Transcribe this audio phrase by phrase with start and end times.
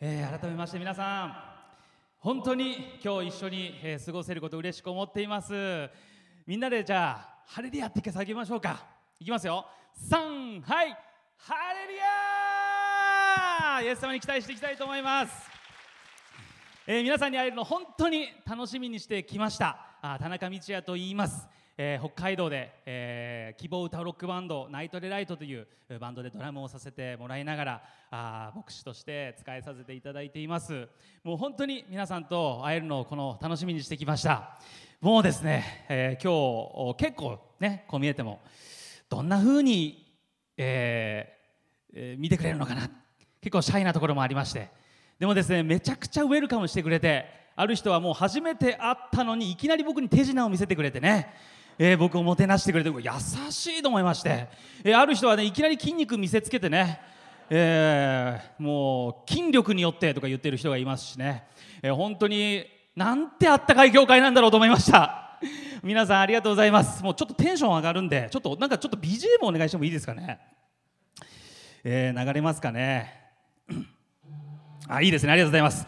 [0.00, 1.36] えー改めまして皆さん
[2.18, 5.52] 本当に今日一緒に、えー過ごせること嬉しく思っています。
[6.46, 8.84] みんなでじゃあハレリアって叫びましょうか。
[9.20, 9.66] いきますよ。
[10.10, 10.96] 3はい。
[11.36, 15.32] ハレリアイエス様に期待していきたいと思います。
[16.86, 19.78] えー皆さんに会えるの本当に楽しみにしてきました。
[20.02, 25.66] あ田中道也と言います、えー北海道で、えー希望歌ロックバンドナイトレライトという
[26.00, 30.88] バンドでドラムをさせてもらいながらあ牧師として使えさせていただいています。
[31.22, 34.58] もう本当に皆さんと会えるのをこの楽しみにしてきました。
[35.00, 38.40] もうですね、えー今日結構ねこう見えても
[39.08, 40.04] どんな風に、
[40.56, 42.88] えーえー見てくれるのかな。
[43.40, 44.70] 結構シャイなところもありまして。
[45.18, 51.32] でもですねめちゃくちゃウェルカムしてくれてある人はもう初めて会ったのにいきなり僕に手品を見せてくれてね、
[51.78, 53.02] えー僕をもてなしてくれて優
[53.50, 54.48] しいと思いまして、
[54.84, 57.00] えーある人はねいきなり筋肉見せつけてね
[57.50, 61.44] えーもう筋力によってとか言ってる人がいますしね、
[61.82, 62.64] えー本当に
[62.96, 65.20] なんてあったかい業界なんだろうと思いました。
[65.82, 67.02] 皆さんありがとうございます。
[67.02, 70.38] もうちょっとテンション上がるんでちょっとなんかちょっと BGM お願いしてもいいですかね。
[71.82, 73.12] えー流れますかね。
[74.88, 75.32] あいいですね。
[75.32, 75.86] ありがとうございます。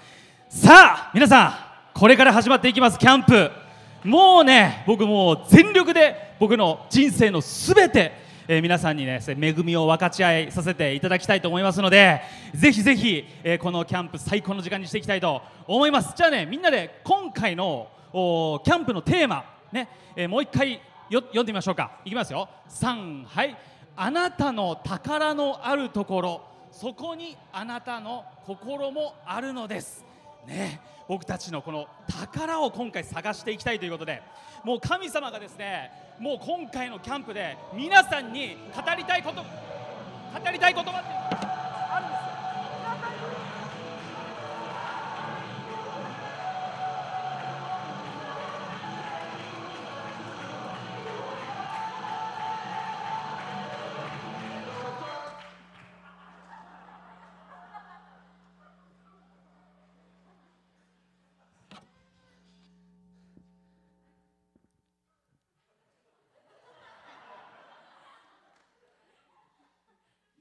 [0.49, 1.55] さあ皆さん
[1.95, 3.66] これから始まっていきますキャンプ。
[4.05, 8.13] もうね僕もう全力で僕の人生のすべて、
[8.49, 12.21] えー皆さんにね恵みを分かち合いさせていただきたいと思いますので
[12.55, 16.15] ぜひぜひ、えーこのキャンプ最高の時間にしていきたいと思います。
[16.17, 20.81] じゃあねみんなで今回のおキャンプのテーマね、えーもう一回
[21.11, 21.99] よ読んでみましょうか。
[22.05, 22.49] いきますよ。
[22.69, 23.57] 3はい
[23.97, 26.41] あなたの宝のあるところ。
[26.71, 30.05] そこにあなたの心もあるのです。
[30.47, 30.81] ね。
[31.09, 34.23] 僕たちのこの宝を今回探していきたいということで
[34.65, 42.26] もう神様がですねもう今回のキャンプで皆さんに語りたいこと語りたい言葉ってあるんです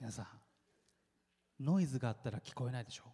[0.06, 0.26] 皆さん
[1.60, 3.06] ノイズがあったら聞こえないでしょ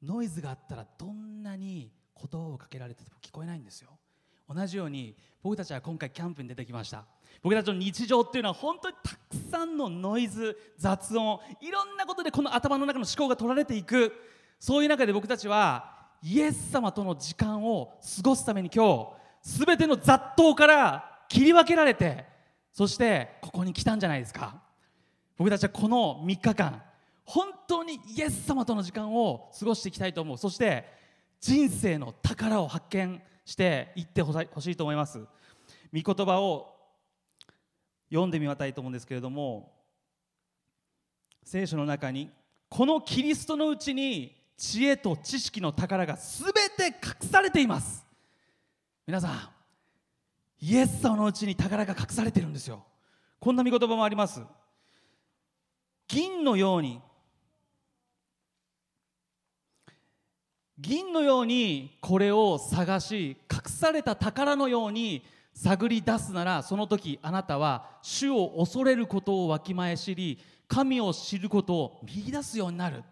[0.00, 3.98] ノイズがあったらどんなに言葉をかけられてても聞こえないんですよ。
[4.48, 7.04] 同じように僕たちは今回キャンプに出てきました。
[7.42, 9.18] 僕たちの日常っていうのは本当にたく
[9.50, 14.12] さんのノイズ雑音いろんなことでこの頭の中の思考が取られていく。
[14.60, 22.24] そういう中で僕たちはイエス様との時間を過ごすために今日全ての雑踏から切り分けられて
[22.72, 24.62] そしてここに来たんじゃないですか。
[25.36, 26.82] 僕たちはこの3日間
[27.24, 30.38] 本当にイエス様との時間を過ごしていきたいと思う。
[30.38, 30.84] そして
[31.40, 35.18] 人生の宝を発見していってほしいと思います。
[35.92, 36.76] 御言葉を
[38.10, 39.72] 読んでみたいと思うんですけれども
[41.42, 42.30] 聖書の中に
[42.68, 48.04] このキリストのうちに知恵と知識の宝が全て隠されています。
[49.06, 49.48] 皆さん
[50.60, 52.84] イエス様のうちに宝が隠されてるんですよ。
[53.40, 54.40] こんな御言葉もあります。
[56.12, 57.00] 銀のように。
[60.78, 65.24] 銀のようにこれを探し隠された宝のように
[65.54, 73.02] 探り出すならその時あなたは主を恐れることをわきまえ知り神を知ることを見出すようになる。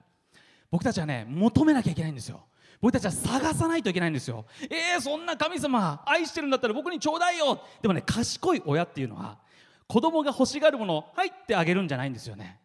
[0.70, 2.42] 僕たちはね求めなきゃいけないんですよ。
[2.82, 4.44] 僕たちは探さないといけないんですよ。
[4.68, 7.62] えー、そんな神様愛してるんだったら僕にちょうだいよ。
[7.80, 9.38] でもね賢い親っていうのは
[9.86, 12.60] 子供が欲しがるもの入ってあげるんじゃないんですよね。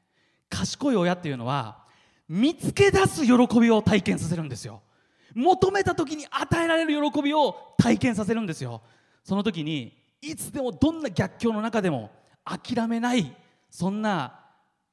[0.50, 1.84] 賢い親っていうのは
[2.28, 4.82] 見つけ出す喜びを体験させるんですよ。
[5.34, 8.82] 求めた時に与えられる喜びを体験させるんですよ。
[9.24, 12.12] その時にいつでもどんな逆境の中でも
[12.44, 13.36] 諦めない
[13.70, 14.40] そんな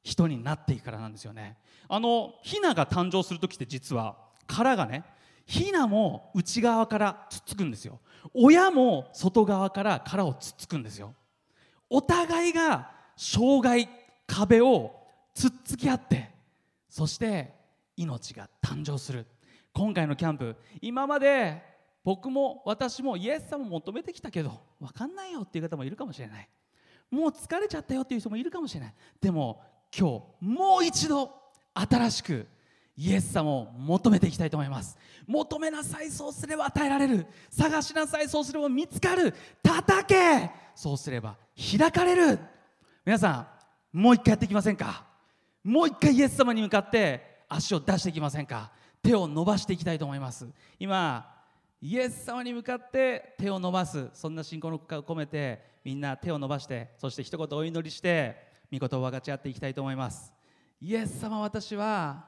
[0.03, 1.59] 人になっていくからなんですよね。
[1.89, 4.17] あのヒナが誕生する時って実は
[4.47, 5.05] 殻がね
[5.47, 8.01] ヒナも内側からつっつくんですよ。
[8.35, 11.15] 親も外側から殻をつっつくんですよ。
[11.89, 13.89] お互いが障害
[14.27, 15.02] 壁を
[15.35, 16.31] つっつき合って
[16.89, 17.55] そして
[17.97, 19.27] 命が誕生する。
[19.73, 21.63] 今回のキャンプ今まで
[22.05, 26.49] 僕も私もイエス様を求めてきたけど分かんないよっていう方もいるかもしれない。
[27.11, 28.95] もう疲れちゃったよっていう人もいるかもしれない。
[29.21, 29.63] でも
[29.97, 31.31] 今日もう一度
[31.75, 32.47] 新しく
[32.97, 34.99] イエス様を求めていきたいと思います。
[35.27, 37.27] 求めなさいそうすれば与えられる。
[37.51, 39.35] 探しなさいそうすれば見つかる。
[39.63, 41.37] 叩けそうすれば
[41.79, 42.39] 開かれる。
[43.05, 43.47] 皆さ
[43.93, 45.12] んもう一回やっていきませんか？
[45.63, 48.73] もう一回イエス様に向かって足を出していきませんか？
[49.03, 50.49] 手を伸ばしていきたいと思います。
[50.79, 51.29] 今
[51.81, 54.09] イエス様に向かって手を伸ばす。
[54.15, 58.37] そんな信仰の込めてみんな手を伸ばしてそして一言お祈りして
[58.73, 60.33] 御言を分かち合っていきたいと思います。
[60.81, 62.25] イエス様私は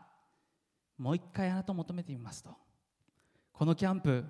[0.98, 2.50] もう一回あなたを求めてみますと。
[3.52, 4.24] このキャンプ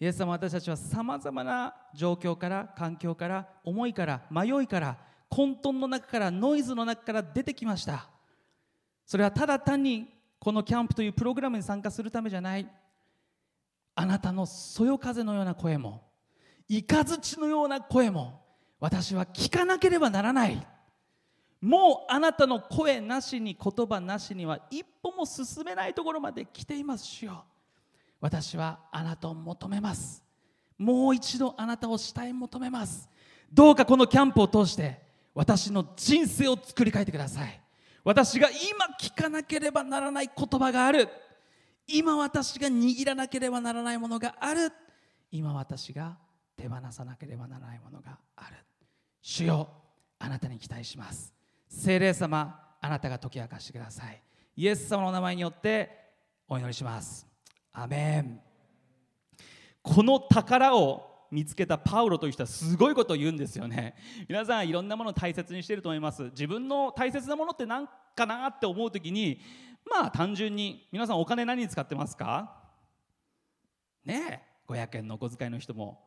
[0.00, 4.98] イエス様私たちはさまざまな状況から環境から思いから迷いから
[5.28, 8.08] 混沌の中からノイズの中から出てきました。
[9.06, 10.08] それはただ単に
[10.38, 12.68] このキャンプというプログラムに参加するためじゃない。
[13.96, 16.02] あなたのそよ風のような声も
[16.68, 18.42] 雷のような声も
[18.80, 20.66] 私は聞かなければならない。
[21.60, 27.44] もうあなたの声なしに言葉なしには一歩も進めないところまで来ています主よ。
[28.20, 30.22] 私はあなたを求めます。
[30.76, 33.08] もう一度あなたを下へ求めます。
[33.50, 35.00] どうかこのキャンプを通して
[35.34, 37.63] 私の人生を作り変えてください。
[38.04, 41.08] 私が今聞かなければならない言葉がある。
[41.86, 44.70] 今私が握らなければならないものがある。
[45.30, 46.16] 今私が
[46.56, 48.56] 手放さなければならないものがある。
[49.22, 49.68] 主よ
[50.18, 51.32] あなたに期待します。
[51.66, 54.22] 聖霊様あなたが解き明かしてください。
[54.56, 55.90] イエス様の名前によって
[56.46, 57.26] お祈りします。
[57.72, 58.40] アメン。
[59.82, 63.96] この宝を見つけたパウロという人はすごいことを言うんですよね。
[64.28, 66.22] 皆さんいろんなものを大切にしていると思います。
[66.30, 69.40] 自分の大切なものって何かなって思う時に
[69.90, 72.62] まあ単純に皆さんお金何に使ってますか？
[74.04, 76.00] ねえ500円のお小遣いの人も。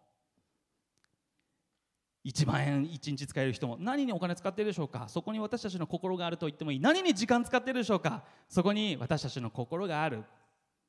[2.26, 3.78] 1万円1日使える人も。
[3.80, 5.08] 何にお金使っているでしょうか？
[5.10, 6.80] そこに私たちの心があると言ってもいい。
[6.80, 8.24] 何に時間使っているでしょうか？
[8.48, 10.24] そこに私たちの心がある。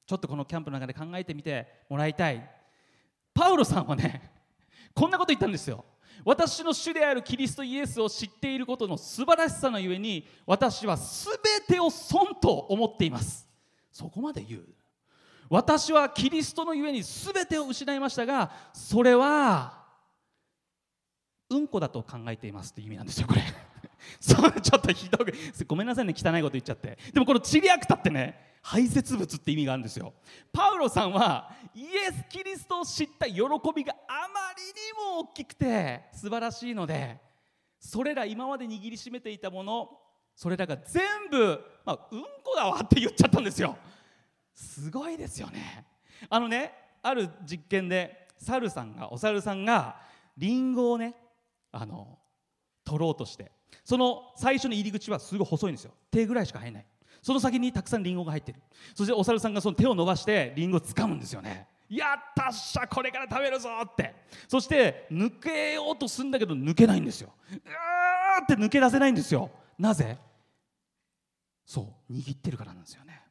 [0.07, 2.49] ちょっとこのキャンプの中で考えてみてもらいたい。
[3.35, 4.33] パウロさんはね
[4.95, 5.85] こんなこと言ったんですよ。
[6.25, 11.37] 私の主であるキリストイエスを知っていることの素晴らしさのゆえに私は全
[11.67, 13.49] てを損と思っています。
[13.93, 14.65] そこまで言う。
[15.49, 19.87] 私はキリストのゆえに全てを失いましたがそれは
[21.49, 23.43] うんこだと考えていますという意味なんですよこれ。
[24.21, 25.33] そうちょっとひどく
[25.67, 26.99] ごめんなさいね汚いこと言っちゃって。
[27.13, 30.15] でもこのチリアクタってね排泄物って意味があるんですよ。
[30.53, 37.21] パウロさんはイエス・キリストを知った喜びがあまりにも大きくて素晴らしいので
[37.79, 40.01] それら今まで握りしめていたもの
[40.35, 43.77] それらが全部、まあ、うんこだわって言っちゃったんですよ。
[44.55, 45.87] すごいですよね。
[46.29, 46.73] あのね
[47.03, 50.01] ある実験で猿さんがお猿さんが
[50.37, 51.15] リンゴをね
[51.73, 52.19] あの
[52.85, 53.53] 取ろうとして
[53.85, 55.93] その最初の入り口はすごい細いんですよ。
[56.11, 56.87] 手ぐらいしか入らない。
[57.23, 58.61] その先にたくさんリンゴが入ってる。
[58.95, 61.67] そしてお猿さんがその手を伸ばしてリンゴを掴むんですよね。
[61.89, 64.15] やったっしゃこれから食べるぞって。
[64.47, 67.33] そして抜けようとするんだけど抜けないんですよ。
[67.51, 67.59] うー
[68.43, 69.51] って抜け出せないんですよ。
[69.79, 70.19] なぜ？
[71.65, 73.23] そう握ってるからなんですよね。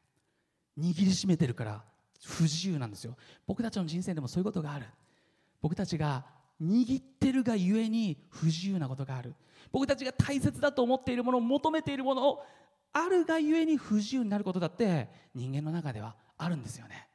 [0.77, 1.83] 握りしめてるから
[2.23, 3.15] 不自由なんですよ。
[3.45, 4.85] 僕たちの人生でもそういうことがある。
[5.61, 6.25] 僕たちが
[6.61, 9.35] 握ってるがゆえに不自由なことがある。
[9.71, 12.43] 僕たちが大切だと思っているものを求めているものを
[12.93, 17.07] あるがゆえに不自由になることだって人間の中ではあるんですよね。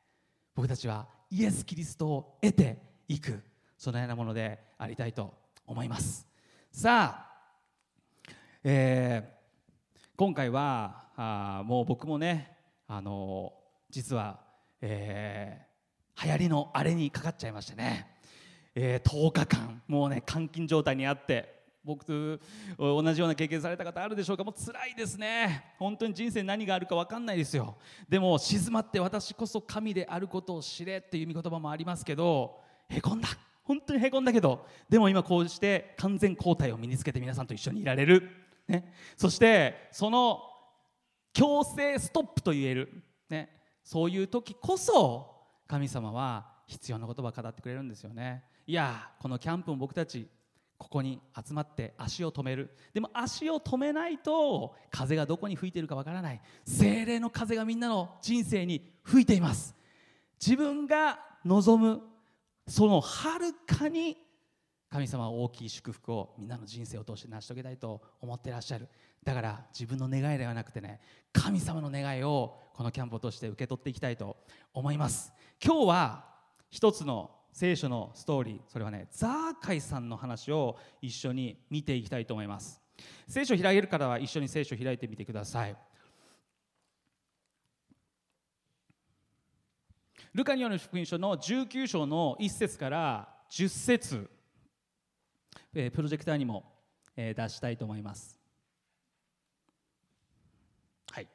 [0.55, 2.79] 僕たちはイエス・キリストを得て
[3.09, 3.43] いく。
[3.83, 5.35] そのようなものでありたいと
[5.67, 6.25] 思います。
[6.71, 12.57] さあ、えー、今回はあもう僕もね
[12.87, 13.53] あの
[13.91, 14.39] 実は、
[14.81, 18.07] えー、流行りのあれにかかっちゃいましてね。
[18.75, 22.13] えー、10日間もうね監禁状態にあって僕と
[22.79, 24.45] 同じような経験された方あるでしょうか？
[24.45, 25.75] もう辛いですね。
[25.79, 27.77] 本当に人生何があるか分かんないですよ。
[28.09, 33.29] でも静まって私こそ神であることを知れっていう御言葉もありますけどへこんだ。
[33.65, 34.65] 本当にへこんだけど。
[34.89, 38.29] でも今こうして完全交代を身につけて皆さんと一緒にいられる、
[38.69, 40.41] ね、そしてその
[41.33, 43.51] 強制ストップと言える、ね、
[43.83, 45.35] そういう時こそ
[45.67, 48.45] 神様は必要な言葉を語ってくれるんですよね。
[48.73, 50.27] いやこのキャンプも僕たち
[50.79, 52.75] ここに集まって足を止める。
[52.95, 56.41] でも足を止めないと風がどこに吹いてるかわからない。
[56.65, 59.75] 精霊の風がみんなの人生に吹いています。
[60.41, 62.01] 自分が望む
[62.67, 64.17] そのはるかに
[64.89, 68.89] 神様は大きい祝福をみんなの人生を通して成し遂げたいと思ってらっしゃる。
[69.23, 74.39] だから自分の願いではなくてね神様の願いをこのキャンプを通して受け取っていきたいと
[74.73, 75.31] 思います。
[75.63, 76.25] 今日は
[76.71, 82.81] 一つの聖書のストーリーそれはねザーカイさんの話を一緒に見ていきたいと思います。
[83.29, 85.77] 聖書を開ける方は一緒に聖書を開いてみてください。
[90.35, 94.31] ルカによる福音書の19章の1節から10節
[95.73, 96.65] プロジェクターにも
[97.15, 98.39] 出したいと思います
[101.11, 101.29] はい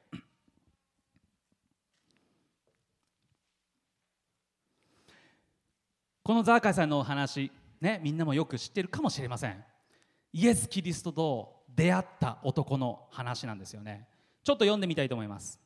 [6.27, 9.63] このザーカイさんのお話ねみんなもよく知ってるかもしれません。
[10.33, 14.09] イエス・キリストと出会った男の話なんですよね。
[14.43, 15.57] ちょっと読んでみたいと思います。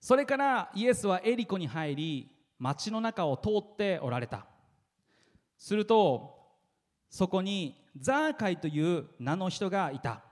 [0.00, 4.46] それからイエスはエリコに入り町の中を通っておられた。
[5.58, 6.38] すると
[7.10, 10.22] そこにザーカイという名の人がいた。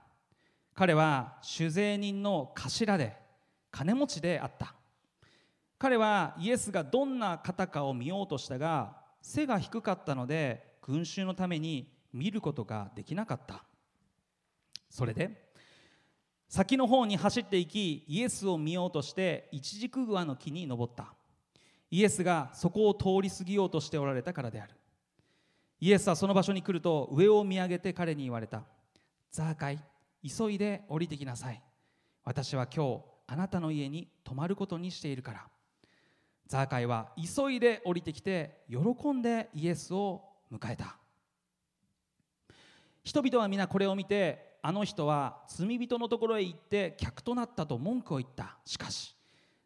[0.73, 3.17] 彼は酒税人の頭で
[3.71, 4.73] 金持ちであった。
[5.83, 13.65] 彼はイエスがどんな方かを見ようとしたが背が低かったので群衆のために見ることができなかった。
[14.89, 15.51] それで
[16.47, 21.13] 先の方に走っていきイエスを見ようとして一軸グアの木に登った。
[21.91, 24.75] イエスがそこを通り過ぎようとしておられたからである。
[25.81, 28.63] イエスはその場所に来ると上を見上げて彼に言われた
[29.31, 29.79] ザーカイ
[30.25, 31.61] 急いで降りてきなさい。
[32.23, 35.52] 私は今日あなたの家に泊まることにしているから。
[36.53, 40.97] ザーカイは急いで降りてきて喜んでイエスを迎えた。
[43.03, 48.59] 人々は皆これを見てあの人は罪人のところへ行って客となったと文句を言った。
[48.65, 49.15] しかし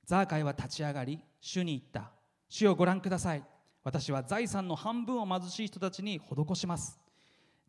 [0.06, 2.10] ザーカイは立ち上がり主に言った。
[2.48, 3.44] 主をご覧ください。
[3.84, 6.98] 私は財産の半分を貧しい人たちに施します。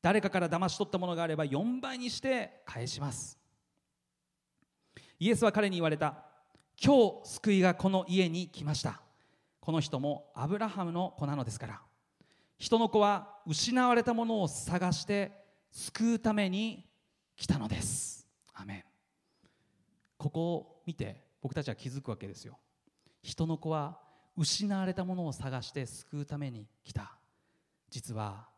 [0.00, 3.37] 誰かから騙し取ったものがあれば4倍にして返します。
[5.18, 6.14] イエスは彼に言われた。
[6.80, 9.02] 今日救いがこの家に来ました。
[9.61, 11.81] この人もアブラハムの子なのですから。
[12.59, 15.33] 人の子は失われたものを探して
[15.71, 16.87] 救うために
[17.37, 18.27] 来たのです。
[18.55, 18.85] アメン。
[20.17, 22.59] ここを見て僕たちは気づくわけですよ。
[23.23, 23.99] 人の子は
[24.37, 27.19] 失われたものを探して救うために来た。
[27.91, 28.49] 実は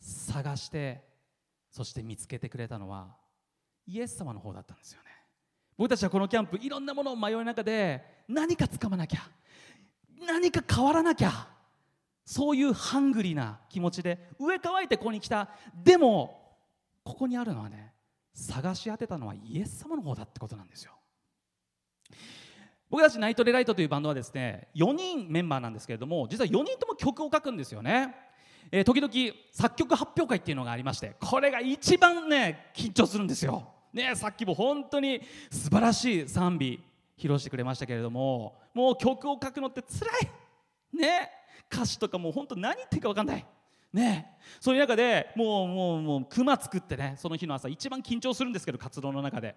[0.00, 1.04] 探して
[1.70, 3.14] そして見つけてくれたのは
[3.86, 5.08] イエス様の方だったんですよね。
[5.76, 9.20] 僕たちはこのキャンプいろんなものを迷う中で何かつかまなきゃ。
[10.26, 11.48] 何か変わらなきゃ。
[12.24, 15.48] そういうハングリーな気持ちで上乾いてここに来た。
[15.82, 16.56] でも
[17.02, 17.94] ここにあるのはね
[18.34, 20.92] 探し当てたのはイエス様の方だってことなんですよ。
[22.90, 28.14] 僕たちナイトレライトというバンドはですね4人メンバーなんですけれども実は4人とも曲を書くんですよね、
[28.70, 29.12] えー、時々
[29.52, 33.68] 作曲発表会っていうのがありましてこれが一番ね緊張するんですよ。
[33.92, 36.82] ねさっきも本当に素晴らしい賛美
[37.18, 40.30] 披露してくれましたけれどももう曲を書くのってつらい。
[40.96, 41.30] ね。
[41.70, 43.44] 歌詞とかもう本当何言ってるか分かんない。
[43.92, 44.38] ね。
[44.60, 49.56] そういう中でもうもうもう熊作ってねその日の朝一番緊張するんですけど活動の中で。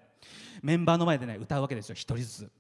[0.62, 2.52] メンバーの前でね歌うわけですよ一人ずつ。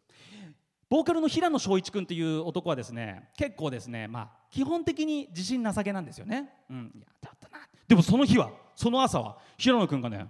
[0.90, 6.50] ボーカルの平野翔一君っていう男はですね結構ですねまあ基本的に自信なさげなんですよね。
[6.70, 7.66] うんいやだったな。
[7.88, 10.28] でもその日はその朝は平野君がね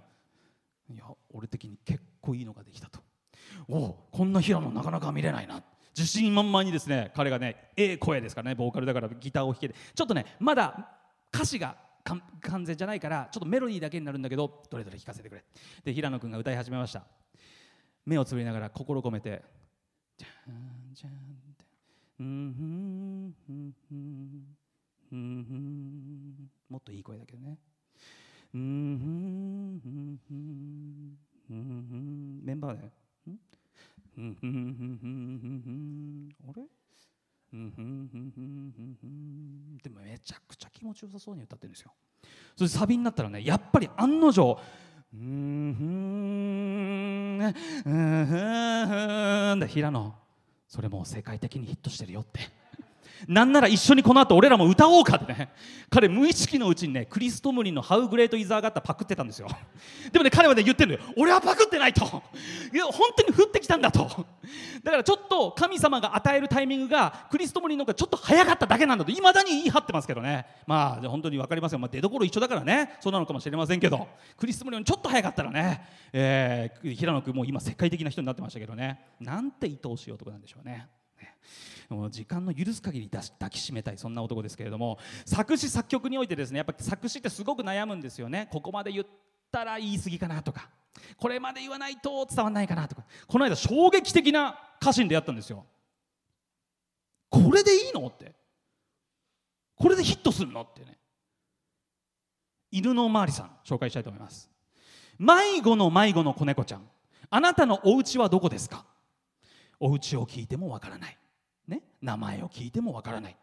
[0.88, 3.00] いや俺的に結構いいのができたと。
[3.68, 5.62] おこんな平野なかなか見れないな。
[5.96, 9.74] 自信満々にですね彼がねええ声ですからねボーカルだからギターを弾けて。
[9.94, 10.88] ちょっとねまだ
[11.34, 11.76] 歌詞が
[12.40, 15.44] 完全じゃないからちょっとメロディーだけになるんだけどどれどれ弾かせてくれ。
[15.84, 17.04] で平野君が歌い始めました。
[18.04, 19.42] 目をつぶりながら心込めて
[20.18, 21.12] じゃんじゃん
[26.68, 27.58] もっといい声だけどね
[28.52, 28.60] メ
[32.54, 32.90] ンバーで
[33.24, 33.30] あ
[36.54, 36.62] れ
[39.82, 41.72] でもめちゃくちゃ気持ちよさそうに歌ってるん。
[41.72, 41.92] ですよ
[42.56, 44.58] それでサビになったらねやっぱり案の定
[45.14, 45.74] 「うん。
[45.78, 47.38] ふん。
[49.52, 49.58] うん。
[49.60, 50.14] で平野
[50.66, 52.40] それもう世界的にヒットしてるよって
[53.28, 55.52] なんなら一緒にこの後俺らも歌おうかってね。
[55.90, 59.48] 彼無意識のうちにねクリス・トムリンの「ハウ・グレート・イザー・ガッタ」パクってたんですよ。
[60.10, 61.12] でもね彼はね言ってるのよ。
[61.16, 62.04] 俺はパクってないと。
[62.72, 64.08] いや本当に降ってきたんだと。
[64.82, 69.10] だからちょっと神様が与えるタイミングがクリス・トムリンの方がちょっと早かっただけなんだと。
[69.10, 70.46] いまだに言い張ってますけどね。
[70.66, 72.96] まあ本当に分かりますよ、まあ、出どころ一緒だからね。
[73.00, 74.08] そうなのかもしれませんけど。
[74.36, 79.00] クリス・トムリンちょっと早かったらね、えー、平野君も今世界的な人になってましたけどね。
[79.20, 80.88] なんて愛おしい男なんでしょうね。
[81.88, 83.98] もう時間の許す限り抱きしめたい。
[83.98, 84.98] そんな男ですけれども。
[85.26, 88.48] 作詞作曲においてですねやっぱ作詞ってすごく悩むんですよね。
[88.50, 89.06] ここまで言っ
[89.50, 90.70] たら言い過ぎかなとか。
[91.16, 93.04] これまで言わないと伝わらないかなとか。
[93.26, 95.66] この間衝撃的な歌詞に出会ったんですよ。
[97.28, 98.34] これでいいのって。
[99.76, 100.98] これでヒットするのってね。
[102.70, 104.48] 犬のおまわりさん紹介したいと思います。
[105.18, 106.88] 迷子の迷子の子猫ちゃん。
[107.30, 108.86] あなたのお家はどこですか？
[109.84, 111.18] お家を聞いてもわからない。
[111.66, 113.36] ね、名前を聞いてもわからない。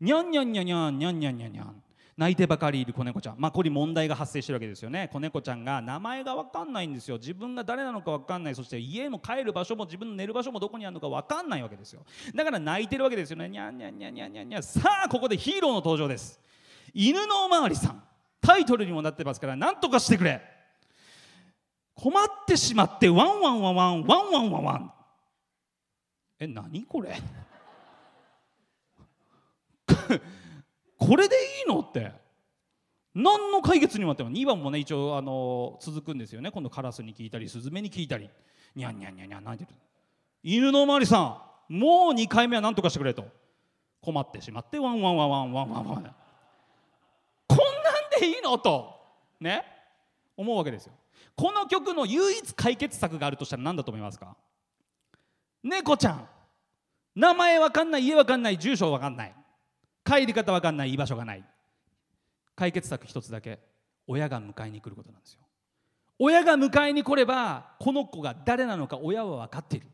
[0.00, 1.82] にゃんにゃんにゃんにゃんにゃんにゃんにゃんにゃん
[2.16, 3.36] 泣いてばかりいる子猫ちゃん。
[3.38, 5.08] まあここに問題が発生してるわけですよね。
[5.12, 7.18] 子猫ちゃんが名前が分かんないんですよ。
[7.18, 8.54] 自分が誰なのか分かんない。
[8.56, 12.04] そして家も帰る場所も自分の寝る場所もどこにあるのか分かんないわけですよ。
[12.34, 13.48] だから泣いてるわけですよね。
[13.48, 16.40] にゃんにゃんにゃんにゃんにゃんにゃんさあここでヒーローの登場です。
[16.94, 18.02] 犬のおまわりさん。
[18.40, 20.40] タイトルにもなってますから何とかしてくれ。
[21.94, 24.92] 困ってしまってワンワンワンワンワンワンワンワン。
[26.38, 27.16] え何これ？
[30.98, 32.12] これでいいのって。
[33.14, 36.50] 何の解決にもなっても2番もね一応あの続くんですよね。
[36.50, 38.28] 今度カラスに聞いたりスズメに聞いたり。
[38.74, 39.78] ニャンニャンニャンニャン泣いてる
[40.42, 40.82] 犬の？
[40.82, 43.24] おまわりさんもう2回目は何とかしてくれと。
[44.02, 46.14] 困ってしまってワンワンワンワンワンワンワン。
[47.48, 47.64] こんな
[48.18, 49.00] んでいいのと。
[49.40, 49.64] ね？
[50.36, 50.92] 思うわけですよ。
[51.34, 54.36] この曲の唯一解決策があるとしたら何だと思いますか？
[55.66, 56.28] 猫ちゃん。
[57.16, 59.34] 名前わかんない家わかんない住所わかんない。
[60.04, 61.44] 帰り方わかんない居場所がない。
[62.54, 63.58] 解決策一つだけ
[64.06, 65.40] 親が迎えに来ることなんですよ。
[66.18, 69.86] 親が迎えに来ればこの子が誰なのか親は分かっている。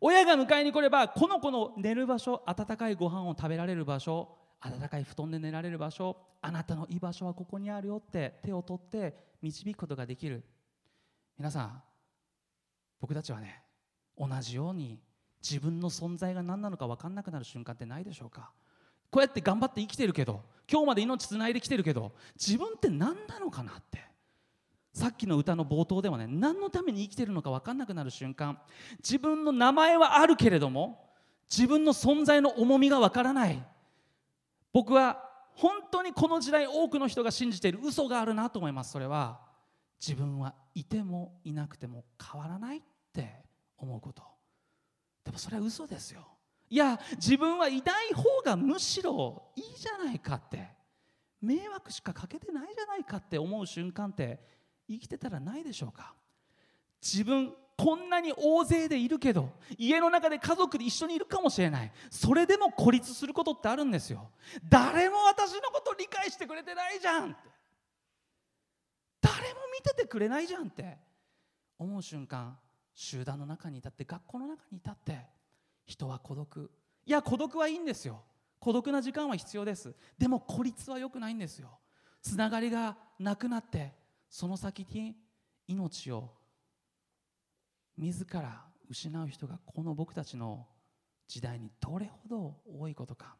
[0.00, 10.44] 親が迎えに来ればこの子の寝る場所温かいご飯を食べられる場所温かい布団で寝られる場所あなたの居場所はここにあるよって手を取って導くことができる。
[11.38, 11.82] 皆さん
[13.00, 13.62] 僕たちはね
[14.18, 15.00] 同じように
[15.42, 18.50] 自分の存在が何なのか分かんなくなる瞬間ってないでしょうか？
[19.10, 24.00] こうやって頑張って生きてるけど今日まで命つないできてるけど自分って何なのかなって。
[24.94, 28.58] さっきの歌の冒頭ではね何のために生きてるのか分かんなくなる瞬間
[28.98, 31.08] 自分の名前はあるけれども
[31.50, 33.62] 自分の存在の重みが分からない。
[34.72, 38.92] 僕は本当にこの時代多くの人が信じている嘘があるなと思います。
[38.92, 39.40] それは
[40.00, 42.80] 自分はいてもいなくても変わらないっ
[43.12, 43.42] て。
[43.82, 44.22] 思うこと。
[45.24, 46.26] でもそれは嘘ですよ。
[46.68, 50.68] いや自分はいない方がむしろいいじゃないかって。
[51.40, 54.40] 迷惑しかかけてないじゃないかって思う瞬間って
[54.88, 56.14] 生きてたらないでしょうか。
[57.02, 61.92] 自分こんなに大勢でいるけど家の中で家族で一緒にいるかもしれない。
[62.10, 64.30] それでも孤立することってあるんですよ。
[64.68, 67.36] 誰も私のこと理解してくれてないじゃん
[69.20, 70.96] 誰も見ててくれないじゃんって
[71.78, 72.56] 思う瞬間
[72.94, 75.18] 集団の中にいたって学校の中にいたって
[75.86, 76.70] 人は孤独。
[77.06, 78.22] いや孤独はいいんですよ。
[78.60, 79.94] 孤独な時間は必要です。
[80.18, 81.78] でも孤立は良くないんですよ。
[82.22, 83.92] つながりがなくなって
[84.28, 85.16] その先に
[85.66, 86.30] 命を
[87.98, 90.66] 自ら失う人がこの僕たちの
[91.26, 93.36] 時代にどれほど多いことか。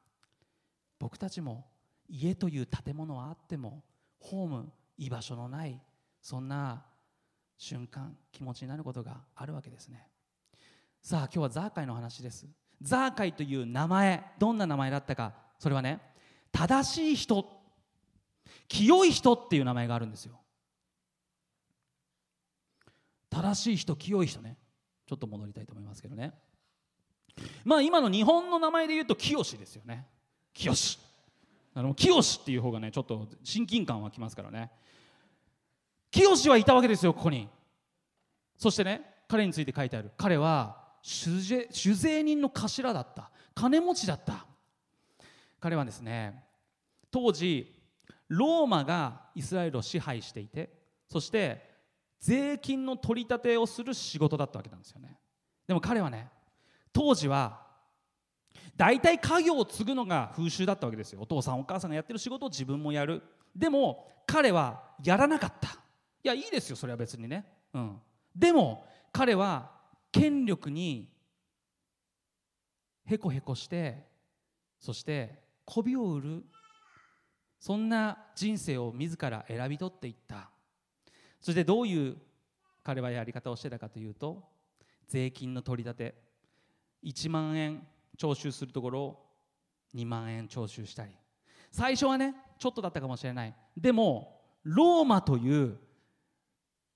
[0.98, 1.66] 僕たちも
[2.08, 3.82] 家という建物はあっても
[4.18, 5.80] ホーム居場所のない
[6.20, 6.84] そんな
[7.62, 10.08] 瞬間気持ちになることがあるわけですね。
[11.00, 12.48] さあ今日はザーカイの話です。
[12.80, 16.00] ザーカイという名前どんな名前だったかそれはね
[16.50, 17.46] 正しい人
[18.66, 20.40] 清い人っていう名前があるんですよ。
[23.30, 24.58] 正しい人清い人ね。
[25.06, 26.32] ちょっと戻りたいと思いますけどね。
[27.64, 30.08] まあ今の日本の名前で言うと清ですよね。
[30.52, 30.98] 清
[31.74, 34.72] あの清っていう方がねちょっと親近感はきますからね。
[36.12, 37.48] 清はいたわけですよここに。
[38.56, 40.12] そしてね彼について書いてある。
[40.16, 43.30] 彼は酒税人の頭だった。
[43.54, 44.46] 金持ちだった。
[45.58, 46.44] 彼はですね
[47.10, 47.74] 当時
[48.28, 50.70] ローマがイスラエルを支配していて
[51.08, 51.70] そして
[52.20, 55.18] 税金の取り立てをする仕事だったわけなんですよね。
[55.66, 56.28] でも彼はね
[56.92, 57.62] 当時は
[58.76, 61.20] 大体家業を継ぐのが風習だったわけですよ。
[61.22, 63.22] お父さんお母さんがやってる仕事を自分もやる。
[63.56, 65.81] でも彼はやらなかった。
[66.24, 67.44] いやいいですよそれは別にね。
[67.74, 68.00] うん。
[68.34, 69.70] でも彼は
[70.10, 71.08] 権力に
[73.04, 74.06] へこへこして
[74.78, 76.44] そして媚びを売る
[77.58, 80.50] そんな人生を自ら選び取っていった。
[81.40, 82.16] そしてどういう
[82.84, 84.44] 彼はやり方をしてたかというと
[85.08, 86.14] 税金の取り立て
[87.04, 89.26] 1万円徴収するところを
[89.94, 91.12] 2万円徴収したり。
[91.70, 93.54] 最初はねちょっとだったかもしれない。
[93.76, 95.78] でもローマという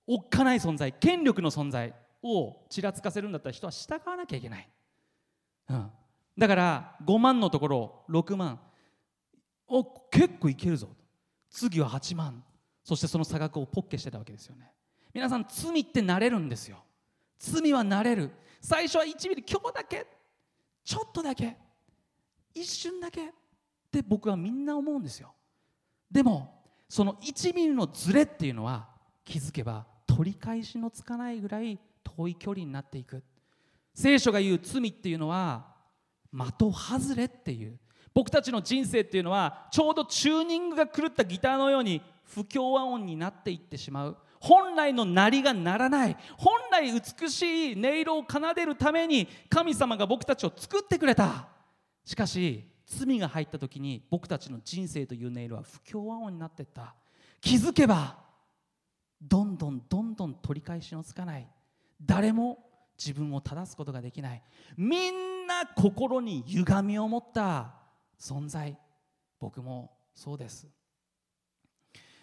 [0.07, 4.69] おっかない存在権力の存在をちらつかせるんだったら人は従わなきゃいけない、
[5.71, 5.91] うん、
[6.39, 8.61] だから5万のところ6万。
[9.69, 10.89] お結構いけるぞ。
[11.51, 12.45] 次は8万。
[12.85, 14.73] そしてその差額をポッケしてたわけですよね。
[15.13, 16.85] 皆さん罪ってなれるんですよ。
[17.39, 18.31] 罪はなれる。
[18.61, 20.07] 最初は1ミリ今日だけ。
[20.85, 21.57] ちょっとだけ。
[22.55, 23.29] 一瞬だけ。
[23.29, 23.33] っ
[23.91, 25.33] て僕はみんな思うんですよ。
[26.11, 28.89] でもその1ミリのズレっていうのは
[29.25, 33.23] 気づけば取り返しのつかないぐらい遠い距離になっていく。
[33.95, 35.67] 聖書が言う罪っていうのは
[36.33, 37.79] 的外れっていう。
[38.15, 44.17] 僕たちの人生っていうのはちょうどチューニングが狂ったギターのように不協和音になっていってしまう。
[44.41, 46.17] 本来の鳴りが鳴らない。
[46.39, 51.47] 本来美しい音色を奏でるために神様が僕たちを作ってくれた。
[52.07, 56.95] しかし罪が入った時に僕たちの人生という音色は不協和音になっていった。
[57.43, 58.26] 気づけば
[59.21, 61.49] どんどんどんどん取り返しのつかない。
[62.03, 62.59] 誰も
[62.99, 64.43] 自分を正すことができない。
[64.77, 67.75] みんな心に歪みを持った
[68.19, 68.77] 存在。
[69.39, 70.67] 僕もそうです。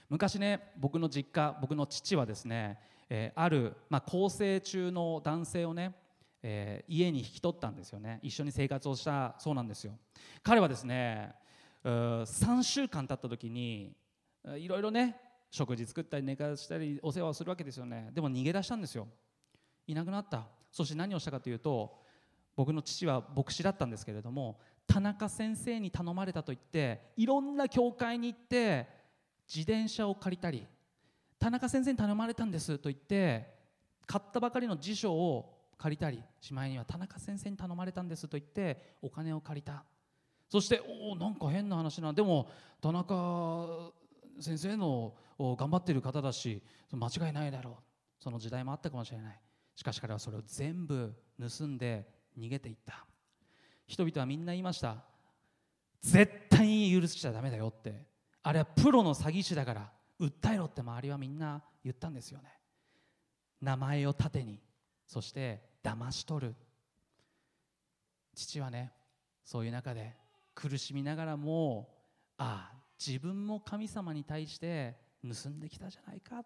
[0.10, 2.78] 昔ね僕の実家僕の父はですね、
[3.10, 5.96] えー、ある、まあ、更生中の男性をね、
[6.44, 8.20] えー、家に引き取ったんですよね。
[8.22, 9.98] 一緒に生活をしたそうなんですよ。
[10.44, 11.34] 彼はですね
[11.84, 13.96] 3週間経った時に
[14.58, 15.18] いろいろね
[15.54, 18.10] 食事作ったり寝かしたりお世話をするわけですよね。
[18.12, 19.08] でも逃げ出したんですよ。
[19.86, 20.48] いなくなった。
[20.72, 21.96] そして何をしたかというと
[22.56, 28.88] 僕の父は牧師だったんですけれども田中先生に頼まれたと言っていろんな教会に行って
[29.48, 30.66] 自転車を借りたり
[31.38, 33.54] 田中先生に頼まれたんですと言って
[34.08, 39.84] 買ったばかりの辞書を借りたりしまいには田中先生に頼まれたんですと言ってお金を借りた。
[40.50, 42.12] そしておおなんか変な話な。
[42.12, 42.50] でも
[42.82, 43.92] 田中
[44.40, 47.76] 先生の頑張ってる方だし間違いないだろう。
[48.20, 49.40] その時代もあったかもしれない。
[49.76, 53.06] しかし彼はそれを全部盗んで逃げていった。
[53.86, 55.04] 人々はみんな言いました。
[56.02, 58.06] 絶対に許しちゃダメだよって。
[58.44, 62.50] あれはプロの詐欺師だから訴えろって周りはみんな言ったんですよね。
[63.62, 64.60] 名前を盾に
[65.08, 66.56] そして騙し取る。
[68.36, 68.94] 父はね
[69.46, 70.16] そういう中で
[70.56, 71.90] 苦しみながらも
[72.38, 76.44] ああ自分も神様に対して盗んできたじゃないか。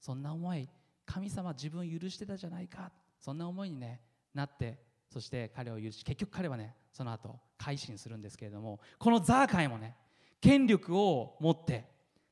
[0.00, 0.68] そんな思い
[1.04, 2.92] 神様自分を許してたじゃないか。
[3.18, 4.00] そんな思いに、ね、
[4.34, 9.96] なってそして彼を許し結局彼はねその後改心するんですけれどもこのザーカイもね
[10.40, 11.84] 権力を持って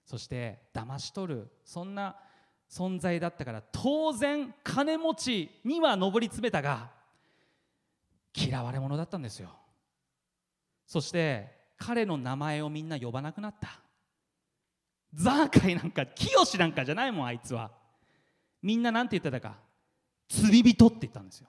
[0.05, 2.17] そして騙し取るそんな
[2.71, 6.91] 存在だったから当然金持ちには上り詰めたが
[8.37, 9.51] 嫌われ者だったんですよ。
[10.87, 13.81] そして彼の名前をみんな呼ばなくなった。
[15.13, 17.71] ザーカイなんか清なんかじゃないもんあいつは。
[18.63, 19.57] みんな何て言ってたか。
[20.29, 21.49] 釣り人って言ったんですよ。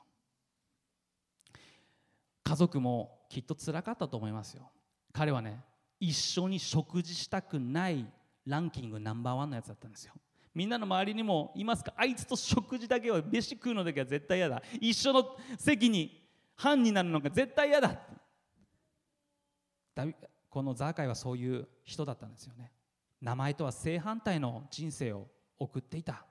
[2.44, 4.70] 家族もきっとつらかったと思いますよ。
[5.14, 5.64] 彼はね
[6.00, 8.06] 一緒に食事したくない
[8.46, 10.14] ランキングナンバーワンのやつだったんですよ。
[10.54, 11.94] みんなの周りにもいますか？
[11.98, 14.62] あいつと食事だけは飯食うのだけは絶対嫌だ。
[14.80, 16.22] 一緒の席に
[16.56, 18.00] 班になるのが絶対嫌だ。
[20.50, 22.72] このザーカイはそういう人だったんですよね。
[23.22, 25.28] 名前とは正反対の人生を
[25.58, 26.26] 送っていた。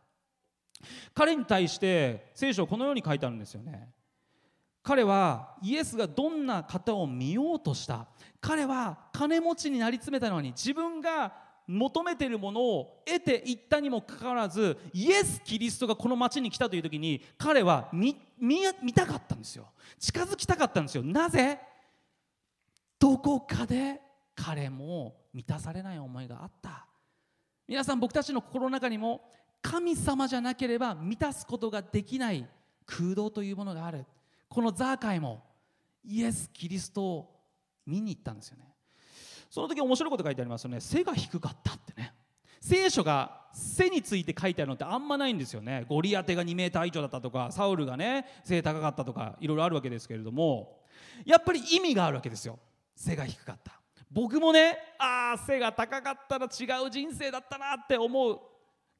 [1.15, 3.91] 彼に対して聖書はこのように書いてあるんですよね。
[4.83, 8.07] 彼はイエスがどんな方を見ようとした。
[8.41, 11.33] 彼は金持ちになり詰めたのに自分が
[11.67, 18.15] 求めているものを得ていったにもかかわらずイエス・キリストがこの町に来たという時に彼は見
[18.95, 19.71] たかったんですよ。
[19.99, 21.03] 近づきたかったんですよ。
[21.03, 21.59] なぜ？
[23.05, 24.01] どこかで
[24.35, 26.87] 彼も満たされない思いがあった。
[27.69, 32.49] 皆さん僕たちの心の中にも神様じゃなければ満たすことができない
[32.87, 34.07] 空洞というものがある。
[34.49, 35.43] このザーカイも
[36.03, 37.41] イエス・キリストを
[37.85, 38.75] 見に行ったんですよね。
[39.51, 40.81] その時面白いこと書いてありますよね。
[40.81, 42.15] 背が低かったってね。
[42.63, 45.85] 聖書が背について書いてあるのってあんまないんですよね。
[45.91, 50.81] ゴリアテが2メーター以上だったとかサウルがね背高かったとかいろいろあるわけですけれども。
[51.27, 52.59] やっぱり意味があるわけですよ。
[52.95, 53.73] 背が低かった。
[54.11, 58.41] 僕もねああ背が高かったら違う人生だったなって思う。